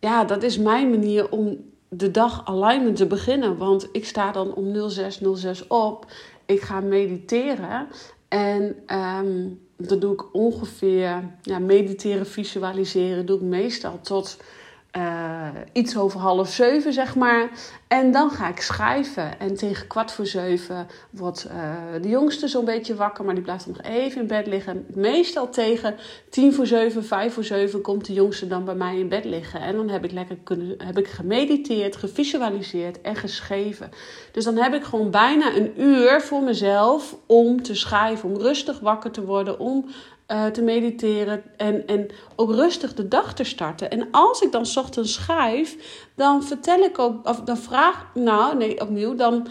ja, 0.00 0.24
dat 0.24 0.42
is 0.42 0.58
mijn 0.58 0.90
manier 0.90 1.30
om 1.30 1.58
de 1.88 2.10
dag 2.10 2.44
alignment 2.44 2.96
te 2.96 3.06
beginnen. 3.06 3.56
Want 3.56 3.88
ik 3.92 4.04
sta 4.06 4.32
dan 4.32 4.54
om 4.54 4.90
0606 4.90 5.66
op. 5.66 6.06
Ik 6.46 6.60
ga 6.60 6.80
mediteren. 6.80 7.88
En 8.28 8.76
um, 8.96 9.60
dat 9.76 10.00
doe 10.00 10.12
ik 10.12 10.34
ongeveer, 10.34 11.30
ja, 11.42 11.58
mediteren, 11.58 12.26
visualiseren, 12.26 13.26
doe 13.26 13.36
ik 13.36 13.42
meestal 13.42 14.00
tot 14.00 14.36
uh, 14.96 15.48
iets 15.72 15.96
over 15.96 16.20
half 16.20 16.48
zeven, 16.48 16.92
zeg 16.92 17.14
maar. 17.14 17.50
En 17.88 18.12
dan 18.12 18.30
ga 18.30 18.48
ik 18.48 18.60
schrijven. 18.60 19.40
En 19.40 19.56
tegen 19.56 19.86
kwart 19.86 20.12
voor 20.12 20.26
zeven 20.26 20.86
wordt 21.10 21.46
uh, 21.50 22.02
de 22.02 22.08
jongste 22.08 22.48
zo'n 22.48 22.64
beetje 22.64 22.94
wakker, 22.94 23.24
maar 23.24 23.34
die 23.34 23.42
blijft 23.42 23.66
nog 23.66 23.80
even 23.82 24.20
in 24.20 24.26
bed 24.26 24.46
liggen. 24.46 24.86
Meestal 24.94 25.48
tegen 25.48 25.96
tien 26.30 26.54
voor 26.54 26.66
zeven, 26.66 27.04
vijf 27.04 27.34
voor 27.34 27.44
zeven 27.44 27.80
komt 27.80 28.06
de 28.06 28.12
jongste 28.12 28.46
dan 28.46 28.64
bij 28.64 28.74
mij 28.74 28.98
in 28.98 29.08
bed 29.08 29.24
liggen. 29.24 29.60
En 29.60 29.76
dan 29.76 29.88
heb 29.88 30.04
ik 30.04 30.12
lekker 30.12 30.36
kunnen, 30.44 30.74
heb 30.78 30.98
ik 30.98 31.08
gemediteerd, 31.08 31.96
gevisualiseerd 31.96 33.00
en 33.00 33.16
geschreven. 33.16 33.90
Dus 34.32 34.44
dan 34.44 34.56
heb 34.56 34.74
ik 34.74 34.84
gewoon 34.84 35.10
bijna 35.10 35.56
een 35.56 35.80
uur 35.80 36.20
voor 36.20 36.42
mezelf 36.42 37.16
om 37.26 37.62
te 37.62 37.74
schrijven, 37.74 38.28
om 38.28 38.36
rustig 38.36 38.80
wakker 38.80 39.10
te 39.10 39.24
worden, 39.24 39.58
om 39.58 39.84
uh, 40.30 40.46
te 40.46 40.62
mediteren 40.62 41.42
en, 41.56 41.86
en 41.86 42.08
ook 42.36 42.50
rustig 42.50 42.94
de 42.94 43.08
dag 43.08 43.34
te 43.34 43.44
starten. 43.44 43.90
En 43.90 44.08
als 44.10 44.40
ik 44.40 44.52
dan 44.52 44.66
ochtends 44.74 45.12
schrijf, 45.12 45.76
dan 46.14 46.42
vertel 46.42 46.78
ik 46.78 46.98
ook, 46.98 47.28
of 47.28 47.40
dan 47.40 47.58
vraag, 47.58 48.06
nou 48.14 48.56
nee, 48.56 48.80
opnieuw, 48.80 49.14
dan 49.14 49.46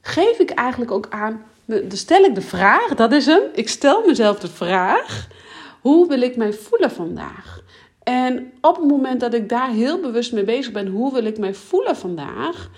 geef 0.00 0.38
ik 0.38 0.50
eigenlijk 0.50 0.90
ook 0.90 1.06
aan, 1.10 1.44
dan 1.64 1.90
stel 1.90 2.24
ik 2.24 2.34
de 2.34 2.40
vraag, 2.40 2.94
dat 2.94 3.12
is 3.12 3.26
hem. 3.26 3.42
Ik 3.52 3.68
stel 3.68 4.06
mezelf 4.06 4.38
de 4.38 4.48
vraag, 4.48 5.28
hoe 5.80 6.08
wil 6.08 6.20
ik 6.20 6.36
mij 6.36 6.52
voelen 6.52 6.90
vandaag? 6.90 7.60
En 8.02 8.52
op 8.60 8.76
het 8.76 8.86
moment 8.86 9.20
dat 9.20 9.34
ik 9.34 9.48
daar 9.48 9.70
heel 9.70 10.00
bewust 10.00 10.32
mee 10.32 10.44
bezig 10.44 10.72
ben, 10.72 10.86
hoe 10.86 11.12
wil 11.12 11.24
ik 11.24 11.38
mij 11.38 11.54
voelen 11.54 11.96
vandaag, 11.96 12.70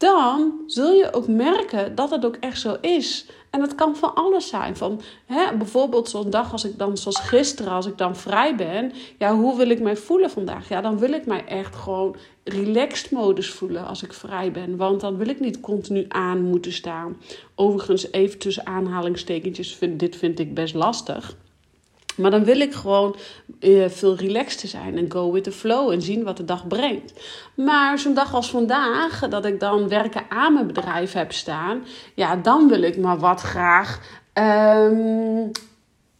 dan 0.00 0.52
zul 0.66 0.92
je 0.92 1.12
ook 1.12 1.28
merken 1.28 1.94
dat 1.94 2.10
het 2.10 2.24
ook 2.24 2.36
echt 2.36 2.60
zo 2.60 2.76
is. 2.80 3.26
En 3.50 3.60
dat 3.60 3.74
kan 3.74 3.96
van 3.96 4.14
alles 4.14 4.48
zijn. 4.48 4.76
Van, 4.76 5.00
hè, 5.26 5.56
bijvoorbeeld 5.56 6.08
zo'n 6.08 6.30
dag 6.30 6.52
als 6.52 6.64
ik 6.64 6.78
dan, 6.78 6.96
zoals 6.96 7.20
gisteren, 7.20 7.72
als 7.72 7.86
ik 7.86 7.98
dan 7.98 8.16
vrij 8.16 8.56
ben. 8.56 8.92
Ja, 9.18 9.36
hoe 9.36 9.56
wil 9.56 9.70
ik 9.70 9.80
mij 9.80 9.96
voelen 9.96 10.30
vandaag? 10.30 10.68
Ja, 10.68 10.80
dan 10.80 10.98
wil 10.98 11.12
ik 11.12 11.26
mij 11.26 11.44
echt 11.44 11.76
gewoon 11.76 12.16
relaxed 12.44 13.10
modus 13.10 13.50
voelen 13.50 13.86
als 13.86 14.02
ik 14.02 14.12
vrij 14.12 14.52
ben. 14.52 14.76
Want 14.76 15.00
dan 15.00 15.16
wil 15.16 15.28
ik 15.28 15.40
niet 15.40 15.60
continu 15.60 16.04
aan 16.08 16.42
moeten 16.42 16.72
staan. 16.72 17.16
Overigens, 17.54 18.12
even 18.12 18.38
tussen 18.38 18.66
aanhalingstekentjes, 18.66 19.74
vind, 19.74 19.98
dit 19.98 20.16
vind 20.16 20.38
ik 20.38 20.54
best 20.54 20.74
lastig. 20.74 21.36
Maar 22.20 22.30
dan 22.30 22.44
wil 22.44 22.60
ik 22.60 22.74
gewoon 22.74 23.16
uh, 23.60 23.88
veel 23.88 24.16
relaxter 24.16 24.68
zijn 24.68 24.98
en 24.98 25.10
go 25.10 25.32
with 25.32 25.44
the 25.44 25.52
flow 25.52 25.90
en 25.90 26.02
zien 26.02 26.24
wat 26.24 26.36
de 26.36 26.44
dag 26.44 26.66
brengt. 26.66 27.12
Maar 27.54 27.98
zo'n 27.98 28.14
dag 28.14 28.34
als 28.34 28.50
vandaag, 28.50 29.28
dat 29.28 29.44
ik 29.44 29.60
dan 29.60 29.88
werken 29.88 30.22
aan 30.28 30.54
mijn 30.54 30.66
bedrijf 30.66 31.12
heb 31.12 31.32
staan, 31.32 31.84
ja, 32.14 32.36
dan 32.36 32.68
wil 32.68 32.82
ik 32.82 32.98
maar 32.98 33.18
wat 33.18 33.40
graag 33.40 34.00
um, 34.34 35.50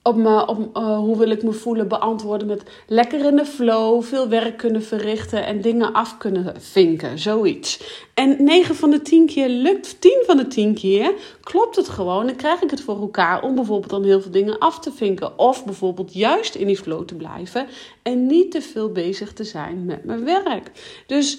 op, 0.02 0.16
me, 0.16 0.57
uh, 0.76 0.99
hoe 0.99 1.19
wil 1.19 1.30
ik 1.30 1.42
me 1.42 1.52
voelen 1.52 1.88
beantwoorden 1.88 2.47
met 2.47 2.62
lekker 2.87 3.25
in 3.25 3.37
de 3.37 3.47
flow, 3.47 4.02
veel 4.02 4.28
werk 4.28 4.57
kunnen 4.57 4.83
verrichten 4.83 5.47
en 5.47 5.61
dingen 5.61 5.92
af 5.92 6.19
kunnen 6.19 6.54
vinken, 6.59 7.19
zoiets. 7.19 8.04
En 8.14 8.45
9 8.45 8.75
van 8.75 8.90
de 8.90 9.02
10 9.02 9.26
keer 9.26 9.49
lukt, 9.49 10.00
10 10.00 10.23
van 10.26 10.37
de 10.37 10.47
10 10.47 10.75
keer 10.75 11.12
klopt 11.42 11.76
het 11.76 11.88
gewoon 11.88 12.28
en 12.28 12.37
krijg 12.37 12.62
ik 12.62 12.71
het 12.71 12.80
voor 12.80 13.00
elkaar 13.00 13.42
om 13.42 13.54
bijvoorbeeld 13.54 13.90
dan 13.90 14.04
heel 14.04 14.21
veel 14.21 14.30
dingen 14.30 14.59
af 14.59 14.80
te 14.80 14.92
vinken 14.92 15.38
of 15.38 15.64
bijvoorbeeld 15.64 16.14
juist 16.14 16.54
in 16.54 16.66
die 16.66 16.78
flow 16.78 17.04
te 17.04 17.14
blijven 17.14 17.66
en 18.02 18.26
niet 18.26 18.50
te 18.50 18.62
veel 18.62 18.92
bezig 18.92 19.33
te 19.33 19.45
zijn 19.45 19.85
met 19.85 20.04
mijn 20.04 20.25
werk. 20.25 20.71
Dus 21.07 21.38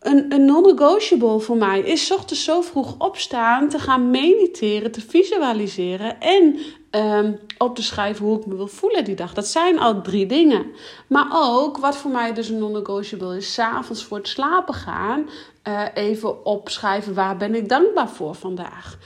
een, 0.00 0.32
een 0.32 0.44
non-negotiable 0.44 1.40
voor 1.40 1.56
mij 1.56 1.80
is 1.80 2.12
ochtends 2.12 2.44
zo 2.44 2.60
vroeg 2.60 2.94
opstaan, 2.98 3.68
te 3.68 3.78
gaan 3.78 4.10
mediteren, 4.10 4.90
te 4.90 5.00
visualiseren 5.00 6.20
en 6.20 6.58
um, 6.90 7.38
op 7.58 7.74
te 7.74 7.82
schrijven 7.82 8.26
hoe 8.26 8.38
ik 8.38 8.46
me 8.46 8.56
wil 8.56 8.66
voelen 8.66 9.04
die 9.04 9.14
dag. 9.14 9.34
Dat 9.34 9.46
zijn 9.46 9.78
al 9.78 10.00
drie 10.02 10.26
dingen. 10.26 10.66
Maar 11.06 11.26
ook, 11.32 11.76
wat 11.76 11.96
voor 11.96 12.10
mij 12.10 12.32
dus 12.32 12.48
een 12.48 12.58
non-negotiable 12.58 13.36
is, 13.36 13.54
s'avonds 13.54 14.04
voor 14.04 14.16
het 14.16 14.28
slapen 14.28 14.74
gaan, 14.74 15.28
uh, 15.68 15.82
even 15.94 16.44
opschrijven 16.44 17.14
waar 17.14 17.36
ben 17.36 17.54
ik 17.54 17.68
dankbaar 17.68 18.08
voor 18.08 18.34
vandaag. 18.34 18.98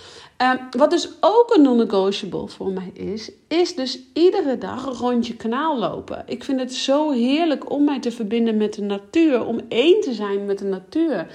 Uh, 0.42 0.52
wat 0.70 0.90
dus 0.90 1.08
ook 1.20 1.54
een 1.54 1.62
non-negotiable 1.62 2.48
voor 2.48 2.70
mij 2.70 2.90
is, 2.94 3.30
is 3.48 3.74
dus 3.74 3.98
iedere 4.12 4.58
dag 4.58 4.86
een 4.86 4.92
rondje 4.92 5.36
kanaal 5.36 5.78
lopen. 5.78 6.22
Ik 6.26 6.44
vind 6.44 6.60
het 6.60 6.74
zo 6.74 7.10
heerlijk 7.10 7.70
om 7.70 7.84
mij 7.84 8.00
te 8.00 8.10
verbinden 8.10 8.56
met 8.56 8.74
de 8.74 8.82
natuur, 8.82 9.44
om 9.44 9.60
één 9.68 10.00
te 10.00 10.12
zijn 10.12 10.44
met 10.44 10.58
de 10.58 10.64
natuur. 10.64 11.26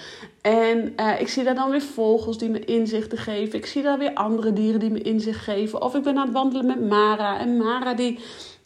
En 0.41 0.93
uh, 0.97 1.21
ik 1.21 1.27
zie 1.27 1.43
daar 1.43 1.55
dan 1.55 1.69
weer 1.69 1.81
vogels 1.81 2.37
die 2.37 2.49
me 2.49 2.59
inzichten 2.59 3.17
geven. 3.17 3.59
Ik 3.59 3.65
zie 3.65 3.83
daar 3.83 3.97
weer 3.97 4.13
andere 4.13 4.53
dieren 4.53 4.79
die 4.79 4.91
me 4.91 5.01
inzicht 5.01 5.43
geven. 5.43 5.81
Of 5.81 5.95
ik 5.95 6.03
ben 6.03 6.17
aan 6.17 6.25
het 6.25 6.33
wandelen 6.33 6.65
met 6.65 6.87
Mara. 6.87 7.39
En 7.39 7.57
Mara 7.57 7.93
die 7.93 8.19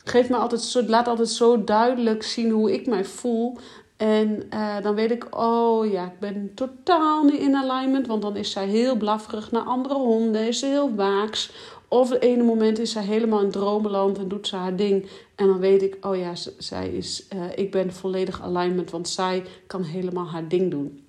geeft 0.03 0.29
me 0.29 0.35
altijd 0.35 0.61
zo, 0.61 0.83
laat 0.83 1.07
altijd 1.07 1.29
zo 1.29 1.63
duidelijk 1.63 2.23
zien 2.23 2.49
hoe 2.49 2.73
ik 2.73 2.87
mij 2.87 3.05
voel. 3.05 3.57
En 4.03 4.43
uh, 4.53 4.81
dan 4.81 4.95
weet 4.95 5.11
ik, 5.11 5.37
oh 5.37 5.91
ja, 5.91 6.05
ik 6.05 6.19
ben 6.19 6.51
totaal 6.55 7.23
niet 7.23 7.39
in 7.39 7.55
alignment. 7.55 8.07
Want 8.07 8.21
dan 8.21 8.35
is 8.35 8.51
zij 8.51 8.67
heel 8.67 8.95
blafferig 8.95 9.51
naar 9.51 9.61
andere 9.61 9.93
honden. 9.93 10.47
Is 10.47 10.59
ze 10.59 10.65
heel 10.65 10.95
waaks. 10.95 11.51
Of 11.87 12.09
het 12.09 12.21
ene 12.21 12.43
moment 12.43 12.79
is 12.79 12.91
zij 12.91 13.03
helemaal 13.03 13.41
in 13.41 13.51
dromenland 13.51 14.17
en 14.17 14.27
doet 14.27 14.47
ze 14.47 14.55
haar 14.55 14.75
ding. 14.75 15.05
En 15.35 15.47
dan 15.47 15.59
weet 15.59 15.81
ik, 15.81 15.97
oh 16.01 16.17
ja, 16.17 16.33
zij 16.57 16.89
is, 16.89 17.27
uh, 17.35 17.43
ik 17.55 17.71
ben 17.71 17.93
volledig 17.93 18.41
alignment. 18.41 18.91
Want 18.91 19.09
zij 19.09 19.43
kan 19.67 19.83
helemaal 19.83 20.27
haar 20.27 20.47
ding 20.47 20.71
doen. 20.71 21.03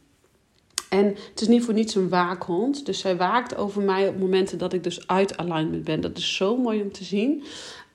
En 0.89 1.07
het 1.07 1.41
is 1.41 1.49
niet 1.49 1.65
voor 1.65 1.75
niets 1.75 1.95
een 1.95 2.09
waakhond. 2.09 2.87
Dus 2.87 2.99
zij 2.99 3.17
waakt 3.17 3.57
over 3.57 3.83
mij 3.83 4.09
op 4.09 4.19
momenten 4.19 4.59
dat 4.59 4.73
ik 4.73 4.83
dus 4.83 5.09
uit 5.09 5.37
alignment 5.37 5.85
ben. 5.85 6.01
Dat 6.01 6.19
is 6.19 6.37
zo 6.37 6.57
mooi 6.57 6.83
om 6.83 6.93
te 6.93 7.05
zien. 7.05 7.45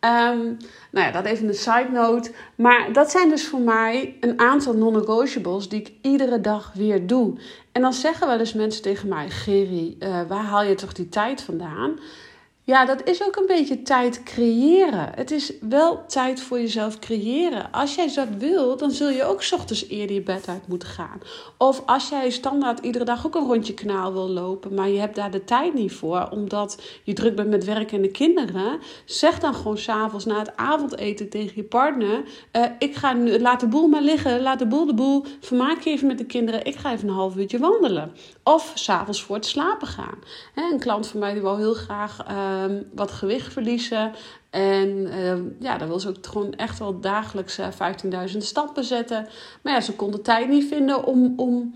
Um, 0.06 0.58
nou 0.92 1.06
ja, 1.06 1.12
dat 1.12 1.26
even 1.26 1.48
een 1.48 1.54
side 1.54 1.90
note. 1.92 2.32
Maar 2.56 2.94
dat 2.94 3.12
zijn 3.12 3.30
dus 3.30 3.48
voor 3.48 3.60
mij 3.60 4.18
een 4.20 4.40
aantal 4.40 4.74
non-negotiables 4.74 5.70
die 5.70 5.80
ik 5.80 5.92
iedere 6.02 6.42
dag 6.42 6.72
weer 6.74 7.08
doe. 7.08 7.38
En 7.72 7.82
dan 7.82 7.94
zeggen 7.94 8.28
wel 8.28 8.40
eens 8.40 8.54
mensen 8.54 8.82
tegen 8.82 9.10
mij: 9.10 9.30
Geri, 9.30 9.96
uh, 10.00 10.22
waar 10.28 10.44
haal 10.44 10.64
je 10.64 10.76
toch 10.76 10.94
die 10.94 11.10
tijd 11.10 11.42
vandaan? 11.42 12.00
Ja, 12.70 12.86
dat 12.86 13.08
is 13.08 13.24
ook 13.24 13.36
een 13.36 13.46
beetje 13.48 13.82
tijd 13.82 14.24
creëren. 14.24 15.10
Het 15.16 15.32
is 15.32 15.54
wel 15.62 16.06
tijd 16.08 16.42
voor 16.42 16.60
jezelf 16.60 17.00
creëren. 17.00 17.72
Als 17.72 17.96
jij 17.96 18.12
dat 18.16 18.28
wil, 18.38 18.78
dan 18.78 18.92
zul 18.92 19.10
je 19.10 19.24
ook 19.24 19.48
ochtends 19.52 19.88
eerder 19.88 20.16
je 20.16 20.22
bed 20.22 20.48
uit 20.48 20.68
moeten 20.68 20.88
gaan. 20.88 21.22
Of 21.58 21.82
als 21.86 22.10
jij 22.10 22.30
standaard 22.30 22.80
iedere 22.80 23.06
dag 23.06 23.26
ook 23.26 23.36
een 23.36 23.48
rondje 23.48 23.74
kanaal 23.74 24.14
wil 24.14 24.30
lopen, 24.30 24.74
maar 24.74 24.90
je 24.90 25.00
hebt 25.00 25.16
daar 25.16 25.32
de 25.32 25.44
tijd 25.44 25.74
niet 25.74 25.92
voor, 25.92 26.28
omdat 26.32 26.82
je 27.04 27.14
druk 27.14 27.36
bent 27.36 27.50
met 27.50 27.66
werk 27.66 27.92
en 27.92 28.02
de 28.02 28.12
kinderen, 28.12 28.80
zeg 29.06 29.40
dan 29.40 29.54
gewoon 29.54 29.78
s'avonds 29.78 30.26
na 30.26 30.40
het 30.40 30.58
avondeten 30.58 31.30
tegen 31.30 31.54
je 31.56 31.64
partner: 31.64 32.24
uh, 32.58 32.66
Ik 32.80 32.96
ga 32.96 33.14
nu, 33.14 33.40
laat 33.40 33.60
de 33.60 33.68
boel 33.68 33.88
maar 33.88 34.02
liggen, 34.02 34.42
laat 34.42 34.60
de 34.60 34.68
boel 34.68 34.86
de 34.86 34.94
boel, 34.94 35.26
vermaak 35.40 35.82
je 35.82 35.90
even 35.90 36.08
met 36.08 36.18
de 36.18 36.26
kinderen, 36.26 36.66
ik 36.66 36.76
ga 36.76 36.92
even 36.92 37.08
een 37.08 37.14
half 37.14 37.36
uurtje 37.36 37.60
wandelen. 37.60 38.12
Of 38.44 38.72
s'avonds 38.76 39.24
voor 39.24 39.36
het 39.36 39.46
slapen 39.46 39.88
gaan. 39.88 40.20
een 40.56 40.80
klant 40.80 41.08
van 41.08 41.20
mij 41.20 41.34
die 41.34 41.42
wil 41.42 41.58
heel 41.58 41.74
graag. 41.74 42.28
Uh, 42.30 42.59
Ehm, 42.64 42.82
wat 42.94 43.12
gewicht 43.12 43.54
verliezen. 43.54 44.12
En 44.50 45.08
ehm, 45.12 45.44
ja, 45.60 45.78
dan 45.78 45.88
wil 45.88 46.00
ze 46.00 46.10
ook 46.10 46.16
gewoon 46.22 46.54
echt 46.54 46.80
wel 46.80 47.00
dagelijks 47.00 47.60
15.000 47.60 48.44
eh, 48.44 48.48
stappen 48.48 48.84
zetten. 48.84 49.28
Maar 49.62 49.74
ja, 49.74 49.82
ze 49.82 49.94
kon 49.94 50.12
de 50.12 50.22
tijd 50.22 50.50
niet 50.50 50.68
vinden 50.68 51.06
om, 51.06 51.34
om, 51.38 51.74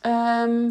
ehm, 0.00 0.70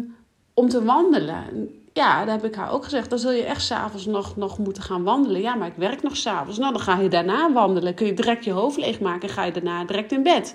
om 0.54 0.68
te 0.68 0.84
wandelen. 0.84 1.68
Ja, 1.92 2.24
daar 2.24 2.34
heb 2.34 2.44
ik 2.44 2.54
haar 2.54 2.70
ook 2.70 2.84
gezegd. 2.84 3.10
Dan 3.10 3.18
zul 3.18 3.30
je 3.30 3.44
echt 3.44 3.62
s'avonds 3.62 4.06
nog, 4.06 4.36
nog 4.36 4.58
moeten 4.58 4.82
gaan 4.82 5.02
wandelen. 5.02 5.40
Ja, 5.40 5.54
maar 5.54 5.68
ik 5.68 5.76
werk 5.76 6.02
nog 6.02 6.16
s'avonds. 6.16 6.58
Nou, 6.58 6.72
dan 6.72 6.82
ga 6.82 6.98
je 6.98 7.08
daarna 7.08 7.52
wandelen. 7.52 7.94
Kun 7.94 8.06
je 8.06 8.14
direct 8.14 8.44
je 8.44 8.50
hoofd 8.50 8.76
leegmaken 8.76 9.28
en 9.28 9.34
ga 9.34 9.44
je 9.44 9.52
daarna 9.52 9.84
direct 9.84 10.12
in 10.12 10.22
bed. 10.22 10.54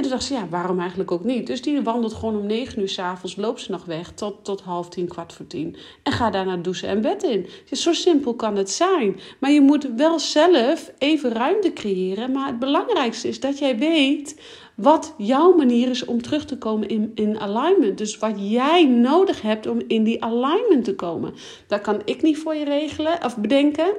En 0.00 0.06
toen 0.06 0.14
dacht 0.14 0.28
ze, 0.28 0.34
ja, 0.34 0.48
waarom 0.48 0.80
eigenlijk 0.80 1.10
ook 1.10 1.24
niet? 1.24 1.46
Dus 1.46 1.62
die 1.62 1.82
wandelt 1.82 2.14
gewoon 2.14 2.36
om 2.36 2.46
negen 2.46 2.80
uur 2.80 2.88
s'avonds, 2.88 3.36
loopt 3.36 3.60
ze 3.60 3.70
nog 3.70 3.84
weg 3.84 4.12
tot, 4.12 4.44
tot 4.44 4.60
half 4.60 4.88
tien, 4.88 5.08
kwart 5.08 5.32
voor 5.32 5.46
tien. 5.46 5.76
En 6.02 6.12
ga 6.12 6.30
daarna 6.30 6.56
douchen 6.56 6.88
en 6.88 7.00
bed 7.00 7.22
in. 7.22 7.46
Zo 7.72 7.92
simpel 7.92 8.34
kan 8.34 8.56
het 8.56 8.70
zijn. 8.70 9.20
Maar 9.38 9.50
je 9.50 9.60
moet 9.60 9.88
wel 9.96 10.18
zelf 10.18 10.92
even 10.98 11.32
ruimte 11.32 11.72
creëren. 11.72 12.32
Maar 12.32 12.46
het 12.46 12.58
belangrijkste 12.58 13.28
is 13.28 13.40
dat 13.40 13.58
jij 13.58 13.78
weet 13.78 14.40
wat 14.74 15.14
jouw 15.16 15.56
manier 15.56 15.88
is 15.88 16.04
om 16.04 16.22
terug 16.22 16.44
te 16.44 16.58
komen 16.58 16.88
in, 16.88 17.12
in 17.14 17.40
alignment. 17.40 17.98
Dus 17.98 18.18
wat 18.18 18.34
jij 18.36 18.84
nodig 18.84 19.42
hebt 19.42 19.66
om 19.66 19.82
in 19.86 20.04
die 20.04 20.24
alignment 20.24 20.84
te 20.84 20.94
komen. 20.94 21.34
Dat 21.66 21.80
kan 21.80 22.02
ik 22.04 22.22
niet 22.22 22.38
voor 22.38 22.54
je 22.54 22.64
regelen 22.64 23.24
of 23.24 23.36
bedenken. 23.36 23.92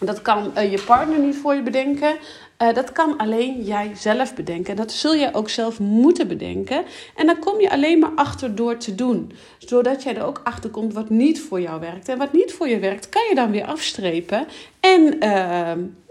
Dat 0.00 0.22
kan 0.22 0.52
uh, 0.56 0.70
je 0.70 0.82
partner 0.86 1.18
niet 1.18 1.36
voor 1.36 1.54
je 1.54 1.62
bedenken. 1.62 2.14
Uh, 2.62 2.74
dat 2.74 2.92
kan 2.92 3.16
alleen 3.16 3.62
jij 3.62 3.90
zelf 3.94 4.34
bedenken. 4.34 4.76
Dat 4.76 4.92
zul 4.92 5.14
je 5.14 5.34
ook 5.34 5.48
zelf 5.48 5.80
moeten 5.80 6.28
bedenken. 6.28 6.84
En 7.16 7.26
dan 7.26 7.38
kom 7.38 7.60
je 7.60 7.70
alleen 7.70 7.98
maar 7.98 8.12
achter 8.14 8.54
door 8.54 8.76
te 8.76 8.94
doen. 8.94 9.32
Zodat 9.58 10.02
jij 10.02 10.16
er 10.16 10.24
ook 10.24 10.40
achter 10.44 10.70
komt 10.70 10.92
wat 10.92 11.10
niet 11.10 11.40
voor 11.40 11.60
jou 11.60 11.80
werkt. 11.80 12.08
En 12.08 12.18
wat 12.18 12.32
niet 12.32 12.52
voor 12.52 12.68
je 12.68 12.78
werkt, 12.78 13.08
kan 13.08 13.22
je 13.28 13.34
dan 13.34 13.50
weer 13.50 13.64
afstrepen. 13.64 14.46
En 14.80 15.00
uh, 15.14 15.20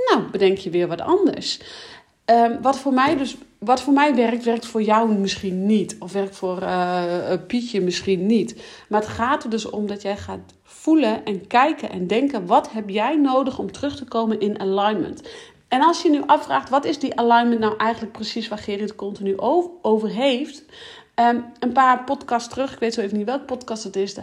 nou, 0.10 0.30
bedenk 0.32 0.58
je 0.58 0.70
weer 0.70 0.88
wat 0.88 1.02
anders. 1.02 1.60
Uh, 2.32 2.52
wat, 2.62 2.80
voor 2.80 2.94
mij 2.94 3.18
dus, 3.18 3.38
wat 3.58 3.82
voor 3.82 3.94
mij 3.94 4.16
werkt, 4.16 4.44
werkt 4.44 4.66
voor 4.66 4.82
jou 4.82 5.14
misschien 5.14 5.66
niet. 5.66 5.96
Of 6.00 6.12
werkt 6.12 6.36
voor 6.36 6.62
uh, 6.62 7.34
Pietje 7.48 7.82
misschien 7.82 8.26
niet. 8.26 8.56
Maar 8.90 9.02
het 9.02 9.10
gaat 9.10 9.44
er 9.44 9.50
dus 9.50 9.70
om 9.70 9.88
dat 9.88 10.02
jij 10.02 10.18
gaat 10.18 10.54
voelen 10.84 11.26
en 11.26 11.48
kijken 11.48 11.90
en 11.90 12.08
denken: 12.08 12.46
wat 12.46 12.72
heb 12.72 12.90
jij 12.90 13.16
nodig 13.16 13.60
om 13.60 13.72
terug 13.72 13.96
te 13.96 14.06
komen 14.06 14.40
in 14.40 14.60
alignment? 14.60 15.22
En 15.68 15.82
als 15.82 16.02
je 16.02 16.10
nu 16.10 16.22
afvraagt, 16.26 16.70
wat 16.70 16.86
is 16.86 17.00
die 17.00 17.16
alignment 17.20 17.60
nou 17.60 17.78
eigenlijk 17.78 18.12
precies 18.14 18.48
waar 18.48 18.58
Gerrit 18.58 18.96
continu 18.96 19.40
over 19.82 20.10
heeft? 20.10 20.64
Um, 21.16 21.46
een 21.60 21.72
paar 21.72 22.04
podcasts 22.04 22.50
terug, 22.50 22.74
ik 22.74 22.80
weet 22.80 22.94
zo 22.94 23.02
even 23.02 23.18
niet 23.18 23.26
welke 23.26 23.46
podcast 23.46 23.84
het 23.84 23.96
is, 23.96 24.16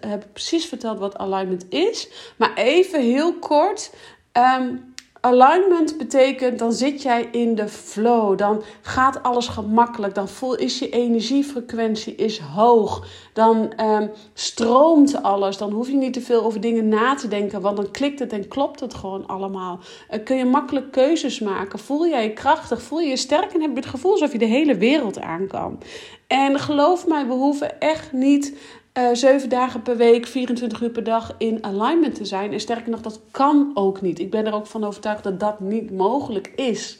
heb 0.00 0.24
ik 0.24 0.32
precies 0.32 0.66
verteld 0.66 0.98
wat 0.98 1.16
alignment 1.16 1.66
is. 1.68 2.08
Maar 2.36 2.54
even 2.54 3.00
heel 3.00 3.34
kort. 3.34 3.90
Um, 4.32 4.93
alignment 5.24 5.98
betekent, 5.98 6.58
dan 6.58 6.72
zit 6.72 7.02
jij 7.02 7.28
in 7.32 7.54
de 7.54 7.68
flow. 7.68 8.38
Dan 8.38 8.62
gaat 8.80 9.22
alles 9.22 9.48
gemakkelijk. 9.48 10.14
Dan 10.14 10.28
voel, 10.28 10.54
is 10.54 10.78
je 10.78 10.88
energiefrequentie 10.88 12.14
is 12.14 12.38
hoog. 12.38 13.06
Dan 13.32 13.72
um, 13.80 14.10
stroomt 14.34 15.22
alles. 15.22 15.56
Dan 15.56 15.72
hoef 15.72 15.88
je 15.88 15.96
niet 15.96 16.12
te 16.12 16.20
veel 16.20 16.44
over 16.44 16.60
dingen 16.60 16.88
na 16.88 17.14
te 17.14 17.28
denken. 17.28 17.60
Want 17.60 17.76
dan 17.76 17.90
klikt 17.90 18.18
het 18.18 18.32
en 18.32 18.48
klopt 18.48 18.80
het 18.80 18.94
gewoon 18.94 19.26
allemaal. 19.26 19.78
Uh, 20.10 20.24
kun 20.24 20.36
je 20.36 20.44
makkelijk 20.44 20.92
keuzes 20.92 21.40
maken. 21.40 21.78
Voel 21.78 22.08
jij 22.08 22.22
je 22.22 22.32
krachtig. 22.32 22.82
Voel 22.82 23.00
je 23.00 23.08
je 23.08 23.16
sterk. 23.16 23.52
En 23.52 23.60
heb 23.60 23.70
je 23.70 23.76
het 23.76 23.86
gevoel 23.86 24.12
alsof 24.12 24.32
je 24.32 24.38
de 24.38 24.44
hele 24.44 24.76
wereld 24.76 25.20
aan 25.20 25.46
kan. 25.46 25.78
En 26.26 26.58
geloof 26.58 27.06
mij, 27.06 27.26
we 27.26 27.32
hoeven 27.32 27.80
echt 27.80 28.12
niet 28.12 28.56
uh, 28.98 29.08
zeven 29.12 29.48
dagen 29.48 29.82
per 29.82 29.96
week, 29.96 30.26
24 30.26 30.80
uur 30.80 30.90
per 30.90 31.04
dag 31.04 31.34
in 31.38 31.64
alignment 31.64 32.14
te 32.14 32.24
zijn. 32.24 32.52
En 32.52 32.60
sterker 32.60 32.90
nog, 32.90 33.00
dat 33.00 33.20
kan 33.30 33.70
ook 33.74 34.00
niet. 34.00 34.18
Ik 34.18 34.30
ben 34.30 34.46
er 34.46 34.54
ook 34.54 34.66
van 34.66 34.84
overtuigd 34.84 35.22
dat 35.22 35.40
dat 35.40 35.60
niet 35.60 35.90
mogelijk 35.90 36.52
is. 36.56 36.98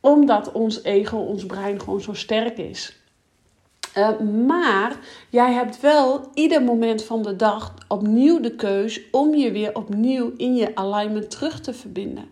Omdat 0.00 0.52
ons 0.52 0.82
ego, 0.82 1.16
ons 1.16 1.46
brein 1.46 1.80
gewoon 1.80 2.00
zo 2.00 2.14
sterk 2.14 2.58
is. 2.58 3.00
Uh, 3.98 4.20
maar 4.46 4.96
jij 5.30 5.52
hebt 5.52 5.80
wel 5.80 6.30
ieder 6.34 6.62
moment 6.62 7.02
van 7.04 7.22
de 7.22 7.36
dag 7.36 7.74
opnieuw 7.88 8.40
de 8.40 8.54
keus 8.56 9.00
om 9.10 9.34
je 9.34 9.52
weer 9.52 9.74
opnieuw 9.74 10.32
in 10.36 10.56
je 10.56 10.74
alignment 10.74 11.30
terug 11.30 11.60
te 11.60 11.74
verbinden. 11.74 12.28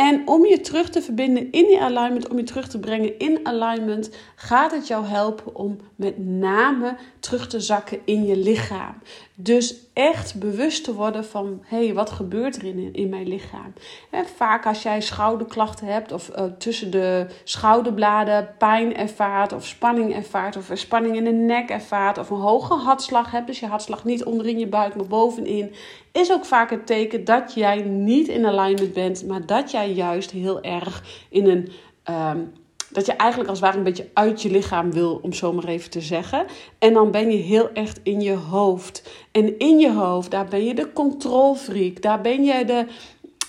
En 0.00 0.28
om 0.28 0.46
je 0.46 0.60
terug 0.60 0.88
te 0.90 1.02
verbinden 1.02 1.52
in 1.52 1.66
die 1.66 1.80
alignment, 1.80 2.28
om 2.28 2.36
je 2.36 2.42
terug 2.42 2.68
te 2.68 2.78
brengen 2.78 3.18
in 3.18 3.46
alignment, 3.46 4.10
gaat 4.34 4.72
het 4.72 4.86
jou 4.86 5.06
helpen 5.06 5.54
om 5.54 5.76
met 5.96 6.18
name 6.18 6.96
terug 7.18 7.46
te 7.46 7.60
zakken 7.60 8.00
in 8.04 8.26
je 8.26 8.36
lichaam. 8.36 8.94
Dus 9.42 9.74
echt 9.92 10.38
bewust 10.38 10.84
te 10.84 10.94
worden 10.94 11.24
van, 11.24 11.62
hé, 11.64 11.84
hey, 11.84 11.94
wat 11.94 12.10
gebeurt 12.10 12.56
er 12.56 12.64
in, 12.64 12.92
in 12.92 13.08
mijn 13.08 13.28
lichaam? 13.28 13.72
En 14.10 14.26
vaak 14.26 14.66
als 14.66 14.82
jij 14.82 15.00
schouderklachten 15.00 15.86
hebt 15.86 16.12
of 16.12 16.30
uh, 16.38 16.44
tussen 16.58 16.90
de 16.90 17.26
schouderbladen 17.44 18.54
pijn 18.58 18.96
ervaart 18.96 19.52
of 19.52 19.66
spanning 19.66 20.14
ervaart 20.14 20.56
of 20.56 20.70
spanning 20.74 21.16
in 21.16 21.24
de 21.24 21.30
nek 21.30 21.70
ervaart 21.70 22.18
of 22.18 22.30
een 22.30 22.40
hoge 22.40 22.74
hartslag 22.74 23.30
hebt, 23.30 23.46
dus 23.46 23.60
je 23.60 23.66
hartslag 23.66 24.04
niet 24.04 24.24
onderin 24.24 24.58
je 24.58 24.68
buik 24.68 24.94
maar 24.94 25.06
bovenin, 25.06 25.74
is 26.12 26.32
ook 26.32 26.44
vaak 26.44 26.70
het 26.70 26.86
teken 26.86 27.24
dat 27.24 27.54
jij 27.54 27.80
niet 27.82 28.28
in 28.28 28.46
alignment 28.46 28.92
bent, 28.92 29.26
maar 29.26 29.46
dat 29.46 29.70
jij 29.70 29.92
juist 29.92 30.30
heel 30.30 30.62
erg 30.62 31.02
in 31.28 31.46
een 31.46 31.72
um, 32.14 32.52
dat 32.92 33.06
je 33.06 33.12
eigenlijk 33.12 33.50
als 33.50 33.58
het 33.58 33.68
ware 33.68 33.78
een 33.78 33.90
beetje 33.90 34.08
uit 34.12 34.42
je 34.42 34.50
lichaam 34.50 34.92
wil, 34.92 35.20
om 35.22 35.32
zo 35.32 35.52
maar 35.52 35.64
even 35.64 35.90
te 35.90 36.00
zeggen. 36.00 36.46
En 36.78 36.92
dan 36.92 37.10
ben 37.10 37.30
je 37.30 37.38
heel 37.38 37.70
echt 37.72 38.00
in 38.02 38.20
je 38.20 38.34
hoofd. 38.34 39.10
En 39.32 39.58
in 39.58 39.78
je 39.78 39.92
hoofd, 39.92 40.30
daar 40.30 40.48
ben 40.48 40.64
je 40.64 40.74
de 40.74 40.92
controlfreak. 40.92 42.02
Daar 42.02 42.20
ben 42.20 42.44
je 42.44 42.64
de. 42.64 42.86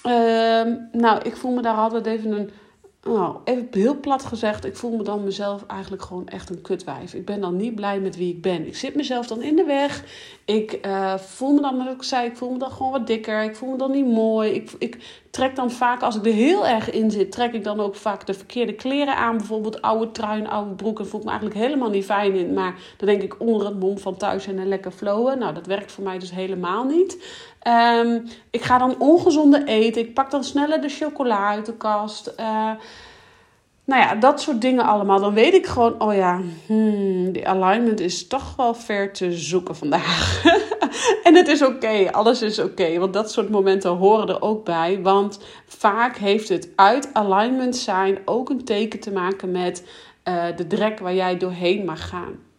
Uh, 0.05 1.01
nou, 1.01 1.21
ik 1.24 1.36
voel 1.36 1.51
me 1.51 1.62
daar 1.62 1.75
altijd 1.75 2.05
even 2.05 2.31
een 2.31 2.50
nou, 3.03 3.38
even 3.43 3.67
heel 3.71 4.00
plat 4.00 4.25
gezegd, 4.25 4.65
ik 4.65 4.75
voel 4.75 4.98
me 4.98 5.03
dan 5.03 5.24
mezelf 5.24 5.65
eigenlijk 5.67 6.03
gewoon 6.03 6.27
echt 6.27 6.50
een 6.50 6.62
kutwijf. 6.62 7.13
Ik 7.13 7.25
ben 7.25 7.41
dan 7.41 7.55
niet 7.55 7.75
blij 7.75 8.00
met 8.00 8.17
wie 8.17 8.33
ik 8.33 8.41
ben. 8.41 8.67
Ik 8.67 8.75
zit 8.75 8.95
mezelf 8.95 9.27
dan 9.27 9.41
in 9.41 9.55
de 9.55 9.63
weg. 9.63 10.03
Ik 10.45 10.79
uh, 10.86 11.17
voel 11.17 11.53
me 11.53 11.62
dan, 11.62 11.77
wat 11.77 11.93
ik 11.93 12.03
zei, 12.03 12.27
ik 12.27 12.38
voel 12.38 12.51
me 12.51 12.57
dan 12.57 12.71
gewoon 12.71 12.91
wat 12.91 13.07
dikker. 13.07 13.43
Ik 13.43 13.55
voel 13.55 13.69
me 13.69 13.77
dan 13.77 13.91
niet 13.91 14.05
mooi. 14.05 14.51
Ik, 14.51 14.71
ik 14.77 15.21
trek 15.31 15.55
dan 15.55 15.71
vaak, 15.71 16.01
als 16.01 16.15
ik 16.15 16.25
er 16.25 16.33
heel 16.33 16.67
erg 16.67 16.91
in 16.91 17.11
zit, 17.11 17.31
trek 17.31 17.53
ik 17.53 17.63
dan 17.63 17.79
ook 17.79 17.95
vaak 17.95 18.25
de 18.25 18.33
verkeerde 18.33 18.73
kleren 18.73 19.15
aan. 19.15 19.38
Bijvoorbeeld 19.38 19.81
oude 19.81 20.11
trui 20.11 20.39
en 20.39 20.50
oude 20.50 20.73
broeken. 20.73 21.07
Voel 21.07 21.19
ik 21.19 21.25
me 21.25 21.31
eigenlijk 21.31 21.61
helemaal 21.61 21.89
niet 21.89 22.05
fijn 22.05 22.35
in. 22.35 22.53
Maar 22.53 22.75
dan 22.97 23.07
denk 23.07 23.21
ik 23.21 23.39
onder 23.39 23.67
het 23.67 23.79
mom 23.79 23.97
van 23.97 24.17
thuis 24.17 24.47
en 24.47 24.67
lekker 24.67 24.91
flowen. 24.91 25.39
Nou, 25.39 25.53
dat 25.53 25.65
werkt 25.65 25.91
voor 25.91 26.03
mij 26.03 26.19
dus 26.19 26.31
helemaal 26.31 26.83
niet. 26.83 27.39
Um, 27.67 28.27
ik 28.50 28.61
ga 28.61 28.77
dan 28.77 28.95
ongezonde 29.00 29.63
eten. 29.65 30.01
Ik 30.01 30.13
pak 30.13 30.31
dan 30.31 30.43
sneller 30.43 30.81
de 30.81 30.89
chocola 30.89 31.50
uit 31.50 31.65
de 31.65 31.77
kast. 31.77 32.33
Uh, 32.39 32.71
nou 33.85 34.01
ja, 34.01 34.15
dat 34.15 34.41
soort 34.41 34.61
dingen 34.61 34.85
allemaal. 34.85 35.19
Dan 35.19 35.33
weet 35.33 35.53
ik 35.53 35.65
gewoon, 35.65 36.01
oh 36.01 36.13
ja, 36.13 36.41
hmm, 36.65 37.31
die 37.31 37.47
alignment 37.47 38.00
is 38.00 38.27
toch 38.27 38.55
wel 38.55 38.73
ver 38.73 39.13
te 39.13 39.33
zoeken 39.38 39.75
vandaag. 39.75 40.43
en 41.23 41.35
het 41.35 41.47
is 41.47 41.61
oké, 41.61 42.11
alles 42.11 42.41
is 42.41 42.59
oké. 42.59 43.00
want 43.00 43.13
dat 43.13 43.31
soort 43.31 43.50
momenten 43.50 43.91
horen 43.91 44.27
er 44.27 44.41
ook 44.41 44.65
bij. 44.65 45.01
Want 45.01 45.39
vaak 45.67 46.17
heeft 46.17 46.50
het 46.50 46.69
uit 46.75 47.09
alignment 47.13 47.75
zijn 47.75 48.19
ook 48.25 48.50
een 48.50 48.63
teken 48.63 49.00
te 49.00 49.11
maken 49.11 49.51
met 49.51 49.83
uh, 50.27 50.43
de 50.55 50.67
drek 50.67 51.00
waar 51.00 51.15
jij 51.15 51.38
doorheen 51.38 51.85
mag 51.85 52.09
gaan 52.09 52.50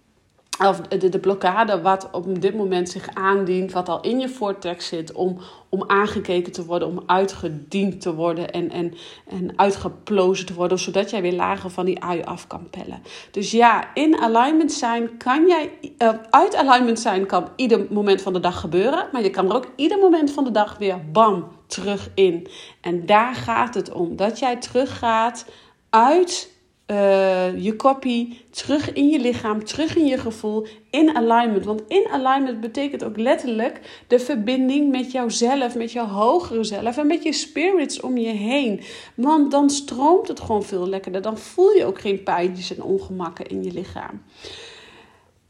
of 0.58 0.80
de, 0.80 1.08
de 1.08 1.18
blokkade 1.18 1.80
wat 1.80 2.08
op 2.12 2.40
dit 2.40 2.54
moment 2.54 2.88
zich 2.88 3.08
aandient, 3.14 3.72
wat 3.72 3.88
al 3.88 4.00
in 4.00 4.20
je 4.20 4.28
vortex 4.28 4.86
zit, 4.86 5.12
om, 5.12 5.38
om 5.68 5.84
aangekeken 5.86 6.52
te 6.52 6.64
worden, 6.64 6.88
om 6.88 7.02
uitgediend 7.06 8.00
te 8.00 8.14
worden 8.14 8.50
en, 8.50 8.70
en, 8.70 8.94
en 9.28 9.52
uitgeplozen 9.56 10.46
te 10.46 10.54
worden, 10.54 10.78
zodat 10.78 11.10
jij 11.10 11.22
weer 11.22 11.32
lager 11.32 11.70
van 11.70 11.84
die 11.84 12.02
ui 12.02 12.22
af 12.22 12.46
kan 12.46 12.70
pellen. 12.70 13.02
Dus 13.30 13.50
ja, 13.50 13.94
in 13.94 14.18
alignment 14.18 14.72
zijn 14.72 15.16
kan 15.16 15.46
jij, 15.46 15.70
uh, 15.98 16.08
uit 16.30 16.56
alignment 16.56 17.00
zijn 17.00 17.26
kan 17.26 17.48
ieder 17.56 17.86
moment 17.90 18.22
van 18.22 18.32
de 18.32 18.40
dag 18.40 18.60
gebeuren, 18.60 19.08
maar 19.12 19.22
je 19.22 19.30
kan 19.30 19.48
er 19.48 19.56
ook 19.56 19.68
ieder 19.76 19.98
moment 19.98 20.30
van 20.30 20.44
de 20.44 20.50
dag 20.50 20.78
weer 20.78 21.10
bam 21.12 21.48
terug 21.66 22.10
in. 22.14 22.48
En 22.80 23.06
daar 23.06 23.34
gaat 23.34 23.74
het 23.74 23.92
om, 23.92 24.16
dat 24.16 24.38
jij 24.38 24.56
teruggaat 24.56 25.46
uit 25.90 26.51
uh, 26.92 27.64
je 27.64 27.76
kopie 27.76 28.40
terug 28.50 28.92
in 28.92 29.08
je 29.08 29.18
lichaam, 29.18 29.64
terug 29.64 29.96
in 29.96 30.06
je 30.06 30.18
gevoel, 30.18 30.66
in 30.90 31.16
alignment. 31.16 31.64
Want 31.64 31.82
in 31.88 32.06
alignment 32.10 32.60
betekent 32.60 33.04
ook 33.04 33.16
letterlijk 33.16 34.04
de 34.06 34.18
verbinding 34.18 34.90
met 34.90 35.12
jouzelf, 35.12 35.74
met 35.74 35.92
jouw 35.92 36.06
hogere 36.06 36.64
zelf 36.64 36.96
en 36.96 37.06
met 37.06 37.22
je 37.22 37.32
spirits 37.32 38.00
om 38.00 38.16
je 38.16 38.32
heen. 38.32 38.80
Want 39.14 39.50
dan 39.50 39.70
stroomt 39.70 40.28
het 40.28 40.40
gewoon 40.40 40.62
veel 40.62 40.88
lekkerder. 40.88 41.22
Dan 41.22 41.38
voel 41.38 41.70
je 41.70 41.84
ook 41.84 42.00
geen 42.00 42.22
pijntjes 42.22 42.76
en 42.76 42.82
ongemakken 42.82 43.46
in 43.46 43.64
je 43.64 43.72
lichaam. 43.72 44.22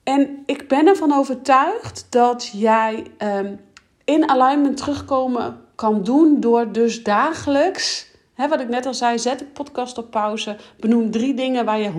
En 0.03 0.43
ik 0.47 0.69
ben 0.69 0.87
ervan 0.87 1.13
overtuigd 1.13 2.07
dat 2.11 2.51
jij 2.53 3.05
um, 3.19 3.61
in 4.05 4.29
alignment 4.29 4.77
terugkomen 4.77 5.61
kan 5.75 6.03
doen 6.03 6.41
door 6.41 6.73
dus 6.73 7.03
dagelijks 7.03 8.11
wat 8.37 8.61
ik 8.61 8.69
net 8.69 8.87
al 8.87 8.95
zei, 8.95 9.19
zet 9.19 9.39
de 9.39 9.45
podcast 9.45 9.99
op 9.99 10.11
pauze. 10.11 10.57
Benoem 10.81 11.11
drie 11.11 11.35
dingen 11.35 11.65
waar 11.65 11.81
je 11.81 11.91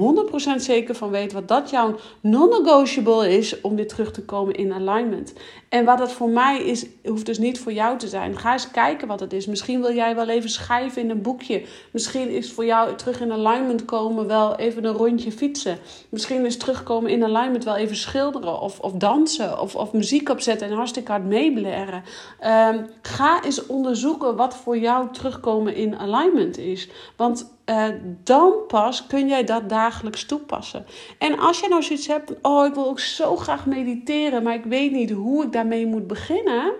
100% 0.57 0.61
zeker 0.61 0.95
van 0.95 1.09
weet 1.09 1.33
wat 1.33 1.47
dat 1.47 1.69
jouw 1.69 1.95
non-negotiable 2.21 3.37
is 3.37 3.61
om 3.61 3.75
weer 3.75 3.87
terug 3.87 4.11
te 4.11 4.21
komen 4.21 4.55
in 4.55 4.73
alignment. 4.73 5.33
En 5.69 5.85
wat 5.85 5.97
dat 5.97 6.11
voor 6.11 6.29
mij 6.29 6.63
is, 6.63 6.85
hoeft 7.03 7.25
dus 7.25 7.37
niet 7.37 7.59
voor 7.59 7.73
jou 7.73 7.97
te 7.97 8.07
zijn. 8.07 8.37
Ga 8.37 8.51
eens 8.53 8.71
kijken 8.71 9.07
wat 9.07 9.19
het 9.19 9.33
is. 9.33 9.45
Misschien 9.45 9.81
wil 9.81 9.93
jij 9.93 10.15
wel 10.15 10.29
even 10.29 10.49
schrijven 10.49 11.01
in 11.01 11.09
een 11.09 11.21
boekje. 11.21 11.63
Misschien 11.91 12.29
is 12.29 12.51
voor 12.51 12.65
jou 12.65 12.95
terug 12.95 13.21
in 13.21 13.31
alignment 13.31 13.85
komen 13.85 14.27
wel 14.27 14.55
even 14.55 14.85
een 14.85 14.93
rondje 14.93 15.31
fietsen. 15.31 15.77
Misschien 16.09 16.45
is 16.45 16.57
terugkomen 16.57 17.11
in 17.11 17.23
alignment 17.23 17.63
wel 17.63 17.75
even 17.75 17.95
schilderen 17.95 18.61
of, 18.61 18.79
of 18.79 18.91
dansen 18.91 19.59
of, 19.59 19.75
of 19.75 19.93
muziek 19.93 20.29
opzetten 20.29 20.67
en 20.67 20.75
hartstikke 20.75 21.11
hard 21.11 21.25
meeblaren. 21.25 22.03
Um, 22.45 22.85
ga 23.01 23.43
eens 23.43 23.65
onderzoeken 23.65 24.35
wat 24.35 24.55
voor 24.55 24.77
jou 24.77 25.07
terugkomen 25.11 25.75
in 25.75 25.97
alignment 25.97 26.21
is. 26.57 26.89
Want 27.15 27.51
uh, 27.65 27.87
dan 28.23 28.53
pas 28.67 29.07
kun 29.07 29.27
jij 29.27 29.43
dat 29.43 29.69
dagelijks 29.69 30.25
toepassen. 30.25 30.85
En 31.17 31.39
als 31.39 31.59
je 31.59 31.67
nou 31.67 31.83
zoiets 31.83 32.07
hebt, 32.07 32.33
oh 32.41 32.65
ik 32.65 32.73
wil 32.73 32.87
ook 32.87 32.99
zo 32.99 33.35
graag 33.35 33.65
mediteren, 33.65 34.43
maar 34.43 34.53
ik 34.53 34.63
weet 34.63 34.91
niet 34.91 35.11
hoe 35.11 35.43
ik 35.43 35.51
daarmee 35.51 35.85
moet 35.85 36.07
beginnen. 36.07 36.73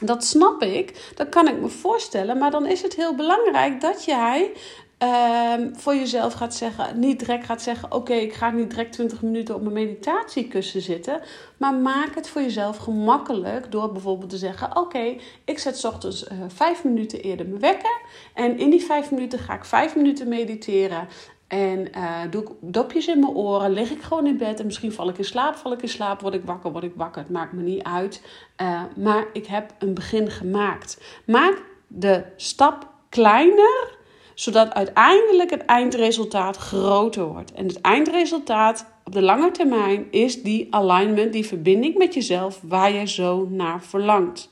Dat 0.00 0.24
snap 0.24 0.62
ik, 0.62 1.12
dat 1.14 1.28
kan 1.28 1.48
ik 1.48 1.60
me 1.60 1.68
voorstellen, 1.68 2.38
maar 2.38 2.50
dan 2.50 2.66
is 2.66 2.82
het 2.82 2.96
heel 2.96 3.14
belangrijk 3.14 3.80
dat 3.80 4.04
jij 4.04 4.52
Um, 4.98 5.76
voor 5.76 5.94
jezelf 5.94 6.32
gaat 6.32 6.54
zeggen, 6.54 6.98
niet 6.98 7.18
direct 7.18 7.44
gaat 7.44 7.62
zeggen: 7.62 7.92
Oké, 7.92 8.12
ik 8.12 8.32
ga 8.32 8.50
niet 8.50 8.70
direct 8.70 8.92
20 8.92 9.22
minuten 9.22 9.54
op 9.54 9.60
mijn 9.60 9.74
meditatiekussen 9.74 10.80
zitten. 10.80 11.20
Maar 11.56 11.74
maak 11.74 12.14
het 12.14 12.28
voor 12.28 12.42
jezelf 12.42 12.76
gemakkelijk 12.76 13.72
door 13.72 13.92
bijvoorbeeld 13.92 14.30
te 14.30 14.36
zeggen: 14.36 14.76
Oké, 14.76 15.16
ik 15.44 15.58
zet 15.58 15.84
ochtends 15.84 16.24
uh, 16.24 16.38
5 16.48 16.84
minuten 16.84 17.20
eerder 17.20 17.46
mijn 17.46 17.60
wekker. 17.60 18.00
En 18.34 18.58
in 18.58 18.70
die 18.70 18.84
5 18.84 19.10
minuten 19.10 19.38
ga 19.38 19.54
ik 19.54 19.64
5 19.64 19.96
minuten 19.96 20.28
mediteren. 20.28 21.08
En 21.46 21.88
uh, 21.96 22.20
doe 22.30 22.42
ik 22.42 22.48
dopjes 22.60 23.06
in 23.06 23.20
mijn 23.20 23.32
oren, 23.32 23.70
lig 23.70 23.90
ik 23.90 24.02
gewoon 24.02 24.26
in 24.26 24.36
bed 24.36 24.60
en 24.60 24.66
misschien 24.66 24.92
val 24.92 25.08
ik 25.08 25.18
in 25.18 25.24
slaap, 25.24 25.54
val 25.54 25.72
ik 25.72 25.82
in 25.82 25.88
slaap, 25.88 26.20
word 26.20 26.34
ik 26.34 26.44
wakker, 26.44 26.72
word 26.72 26.84
ik 26.84 26.94
wakker. 26.94 27.22
Het 27.22 27.30
maakt 27.30 27.52
me 27.52 27.62
niet 27.62 27.82
uit. 27.82 28.22
Uh, 28.62 28.82
maar 28.96 29.26
ik 29.32 29.46
heb 29.46 29.74
een 29.78 29.94
begin 29.94 30.30
gemaakt. 30.30 31.00
Maak 31.26 31.62
de 31.86 32.24
stap 32.36 32.94
kleiner 33.08 33.95
zodat 34.36 34.72
uiteindelijk 34.72 35.50
het 35.50 35.64
eindresultaat 35.64 36.56
groter 36.56 37.24
wordt. 37.24 37.52
En 37.52 37.66
het 37.66 37.80
eindresultaat 37.80 38.86
op 39.04 39.12
de 39.12 39.22
lange 39.22 39.50
termijn 39.50 40.06
is 40.10 40.42
die 40.42 40.66
alignment, 40.70 41.32
die 41.32 41.46
verbinding 41.46 41.96
met 41.96 42.14
jezelf 42.14 42.60
waar 42.62 42.92
je 42.92 43.06
zo 43.06 43.48
naar 43.50 43.82
verlangt. 43.82 44.48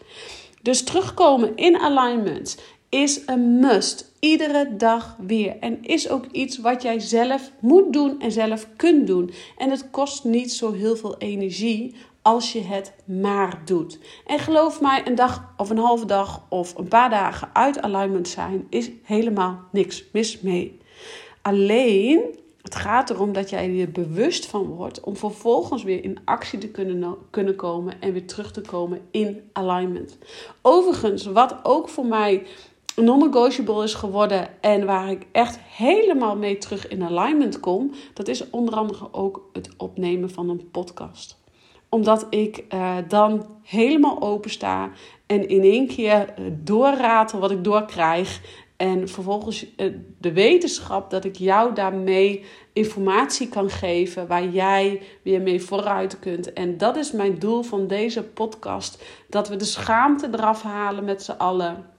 Dus 0.63 0.83
terugkomen 0.83 1.57
in 1.57 1.77
alignment 1.77 2.57
is 2.89 3.21
een 3.27 3.59
must. 3.59 4.13
Iedere 4.21 4.77
dag 4.77 5.17
weer. 5.19 5.57
En 5.61 5.83
is 5.83 6.09
ook 6.09 6.27
iets 6.33 6.59
wat 6.59 6.83
jij 6.83 7.01
zelf 7.01 7.51
moet 7.61 7.93
doen 7.93 8.21
en 8.21 8.33
zelf 8.33 8.69
kunt 8.77 9.07
doen. 9.07 9.31
En 9.59 9.71
het 9.71 9.91
kost 9.91 10.25
niet 10.25 10.53
zo 10.53 10.73
heel 10.73 10.97
veel 10.97 11.19
energie 11.19 11.95
als 12.25 12.53
je 12.53 12.61
het 12.61 12.93
maar 13.05 13.63
doet. 13.65 13.99
En 14.27 14.39
geloof 14.39 14.81
mij, 14.81 15.07
een 15.07 15.15
dag 15.15 15.53
of 15.57 15.71
een 15.71 15.79
halve 15.79 16.07
dag 16.07 16.43
of 16.49 16.79
een 16.79 16.89
paar 16.89 17.11
dagen 17.11 17.51
uit 17.53 17.83
alignment 17.83 18.29
zijn 18.29 18.67
is 18.71 18.91
helemaal 19.03 19.61
niks 19.73 20.05
mis 20.13 20.41
mee. 20.41 20.79
Alleen, 21.43 22.21
het 22.63 22.75
gaat 22.75 23.11
erom 23.11 23.33
dat 23.33 23.51
jij 23.51 23.81
er 23.81 23.91
bewust 23.91 24.47
van 24.47 24.67
wordt 24.67 25.01
om 25.01 25.17
vervolgens 25.17 25.83
weer 25.83 26.05
in 26.05 26.19
actie 26.25 26.59
te 26.59 26.69
kunnen, 26.69 27.15
kunnen 27.31 27.57
komen 27.57 28.01
en 28.01 28.13
weer 28.13 28.27
terug 28.27 28.53
te 28.53 28.61
komen 28.61 29.01
in 29.11 29.51
alignment. 29.53 30.19
Overigens, 30.63 31.25
wat 31.25 31.57
ook 31.63 31.89
voor 31.89 32.07
mij 32.07 32.47
non-negotiable 32.97 33.85
is 33.85 33.95
geworden 33.95 34.63
en 34.63 34.87
waar 34.87 35.11
ik 35.11 35.27
echt 35.33 35.59
helemaal 35.61 36.37
mee 36.37 36.59
terug 36.59 36.89
in 36.89 37.03
alignment 37.03 37.61
kom, 37.61 37.93
dat 38.15 38.29
is 38.29 38.51
onder 38.51 38.75
andere 38.75 39.13
ook 39.13 39.49
het 39.53 39.69
opnemen 39.77 40.31
van 40.31 40.49
een 40.49 40.71
podcast 40.71 41.43
omdat 41.95 42.27
ik 42.31 42.65
uh, 42.75 42.97
dan 43.09 43.47
helemaal 43.63 44.23
open 44.23 44.51
sta 44.51 44.91
en 45.27 45.49
in 45.49 45.63
één 45.63 45.87
keer 45.87 46.35
uh, 46.39 46.47
doorratel 46.51 47.41
wat 47.41 47.51
ik 47.51 47.65
doorkrijg. 47.65 48.41
En 48.77 49.09
vervolgens 49.09 49.67
uh, 49.77 49.95
de 50.19 50.33
wetenschap 50.33 51.11
dat 51.11 51.25
ik 51.25 51.37
jou 51.37 51.75
daarmee 51.75 52.45
informatie 52.73 53.49
kan 53.49 53.71
geven 53.71 54.27
waar 54.27 54.49
jij 54.49 55.03
weer 55.23 55.41
mee 55.41 55.63
vooruit 55.63 56.19
kunt. 56.19 56.53
En 56.53 56.77
dat 56.77 56.97
is 56.97 57.13
mijn 57.13 57.39
doel 57.39 57.63
van 57.63 57.87
deze 57.87 58.23
podcast: 58.23 59.05
dat 59.29 59.49
we 59.49 59.57
de 59.57 59.65
schaamte 59.65 60.29
eraf 60.33 60.63
halen 60.63 61.05
met 61.05 61.23
z'n 61.23 61.39
allen. 61.39 61.94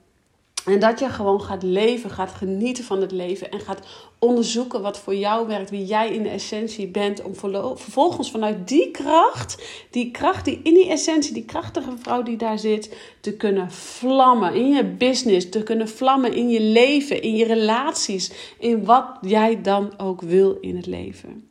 En 0.66 0.78
dat 0.78 0.98
je 0.98 1.08
gewoon 1.08 1.42
gaat 1.42 1.62
leven, 1.62 2.10
gaat 2.10 2.30
genieten 2.30 2.84
van 2.84 3.00
het 3.00 3.12
leven 3.12 3.50
en 3.50 3.60
gaat 3.60 3.80
onderzoeken 4.18 4.82
wat 4.82 4.98
voor 4.98 5.14
jou 5.14 5.46
werkt, 5.46 5.70
wie 5.70 5.84
jij 5.84 6.12
in 6.12 6.22
de 6.22 6.28
essentie 6.28 6.88
bent, 6.88 7.22
om 7.22 7.34
vervolgens 7.34 8.30
vanuit 8.30 8.68
die 8.68 8.90
kracht, 8.90 9.62
die 9.90 10.10
kracht 10.10 10.44
die 10.44 10.60
in 10.62 10.74
die 10.74 10.88
essentie, 10.88 11.32
die 11.32 11.44
krachtige 11.44 11.90
vrouw 11.98 12.22
die 12.22 12.36
daar 12.36 12.58
zit, 12.58 12.96
te 13.20 13.36
kunnen 13.36 13.70
vlammen 13.70 14.54
in 14.54 14.68
je 14.68 14.84
business, 14.84 15.48
te 15.48 15.62
kunnen 15.62 15.88
vlammen 15.88 16.34
in 16.34 16.48
je 16.48 16.60
leven, 16.60 17.22
in 17.22 17.36
je 17.36 17.44
relaties, 17.44 18.32
in 18.58 18.84
wat 18.84 19.06
jij 19.20 19.62
dan 19.62 19.98
ook 19.98 20.20
wil 20.20 20.58
in 20.60 20.76
het 20.76 20.86
leven. 20.86 21.48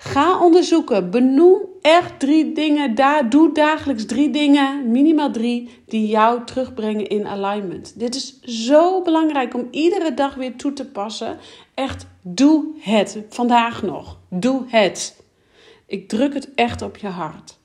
Ga 0.00 0.40
onderzoeken. 0.40 1.10
Benoem 1.10 1.60
echt 1.82 2.18
drie 2.18 2.52
dingen. 2.52 2.94
Daar, 2.94 3.30
doe 3.30 3.52
dagelijks 3.52 4.06
drie 4.06 4.30
dingen, 4.30 4.90
minimaal 4.90 5.30
drie, 5.30 5.82
die 5.86 6.06
jou 6.06 6.44
terugbrengen 6.44 7.06
in 7.06 7.26
alignment. 7.26 7.98
Dit 7.98 8.14
is 8.14 8.40
zo 8.40 9.02
belangrijk 9.02 9.54
om 9.54 9.68
iedere 9.70 10.14
dag 10.14 10.34
weer 10.34 10.56
toe 10.56 10.72
te 10.72 10.86
passen. 10.86 11.38
Echt, 11.74 12.06
doe 12.22 12.64
het. 12.78 13.18
Vandaag 13.28 13.82
nog. 13.82 14.18
Doe 14.30 14.64
het. 14.66 15.22
Ik 15.86 16.08
druk 16.08 16.34
het 16.34 16.54
echt 16.54 16.82
op 16.82 16.96
je 16.96 17.06
hart. 17.08 17.58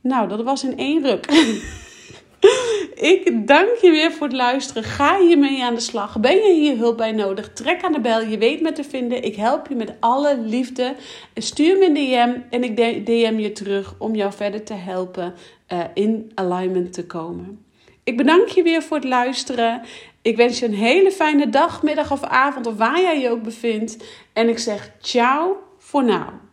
Nou, 0.00 0.28
dat 0.28 0.42
was 0.42 0.64
in 0.64 0.78
één 0.78 1.02
ruk. 1.02 1.26
Ik 3.00 3.46
dank 3.46 3.76
je 3.76 3.90
weer 3.90 4.12
voor 4.12 4.26
het 4.26 4.36
luisteren. 4.36 4.82
Ga 4.82 5.20
hiermee 5.20 5.64
aan 5.64 5.74
de 5.74 5.80
slag. 5.80 6.20
Ben 6.20 6.36
je 6.36 6.52
hier 6.52 6.76
hulp 6.76 6.96
bij 6.96 7.12
nodig? 7.12 7.52
Trek 7.52 7.82
aan 7.82 7.92
de 7.92 8.00
bel. 8.00 8.20
Je 8.20 8.38
weet 8.38 8.60
me 8.60 8.72
te 8.72 8.84
vinden. 8.84 9.22
Ik 9.22 9.36
help 9.36 9.68
je 9.68 9.74
met 9.74 9.94
alle 10.00 10.38
liefde. 10.38 10.94
Stuur 11.34 11.78
me 11.78 11.86
een 11.86 11.94
DM 11.94 12.54
en 12.54 12.64
ik 12.64 12.76
DM 13.06 13.38
je 13.38 13.52
terug 13.52 13.94
om 13.98 14.14
jou 14.14 14.32
verder 14.32 14.64
te 14.64 14.74
helpen 14.74 15.34
uh, 15.72 15.80
in 15.94 16.32
alignment 16.34 16.92
te 16.92 17.06
komen. 17.06 17.64
Ik 18.04 18.16
bedank 18.16 18.48
je 18.48 18.62
weer 18.62 18.82
voor 18.82 18.96
het 18.96 19.06
luisteren. 19.06 19.82
Ik 20.22 20.36
wens 20.36 20.58
je 20.58 20.66
een 20.66 20.74
hele 20.74 21.10
fijne 21.10 21.48
dag, 21.48 21.82
middag 21.82 22.12
of 22.12 22.22
avond 22.22 22.66
of 22.66 22.76
waar 22.76 23.00
jij 23.00 23.20
je 23.20 23.30
ook 23.30 23.42
bevindt. 23.42 24.04
En 24.32 24.48
ik 24.48 24.58
zeg 24.58 24.92
ciao 25.00 25.56
voor 25.78 26.04
nu. 26.04 26.49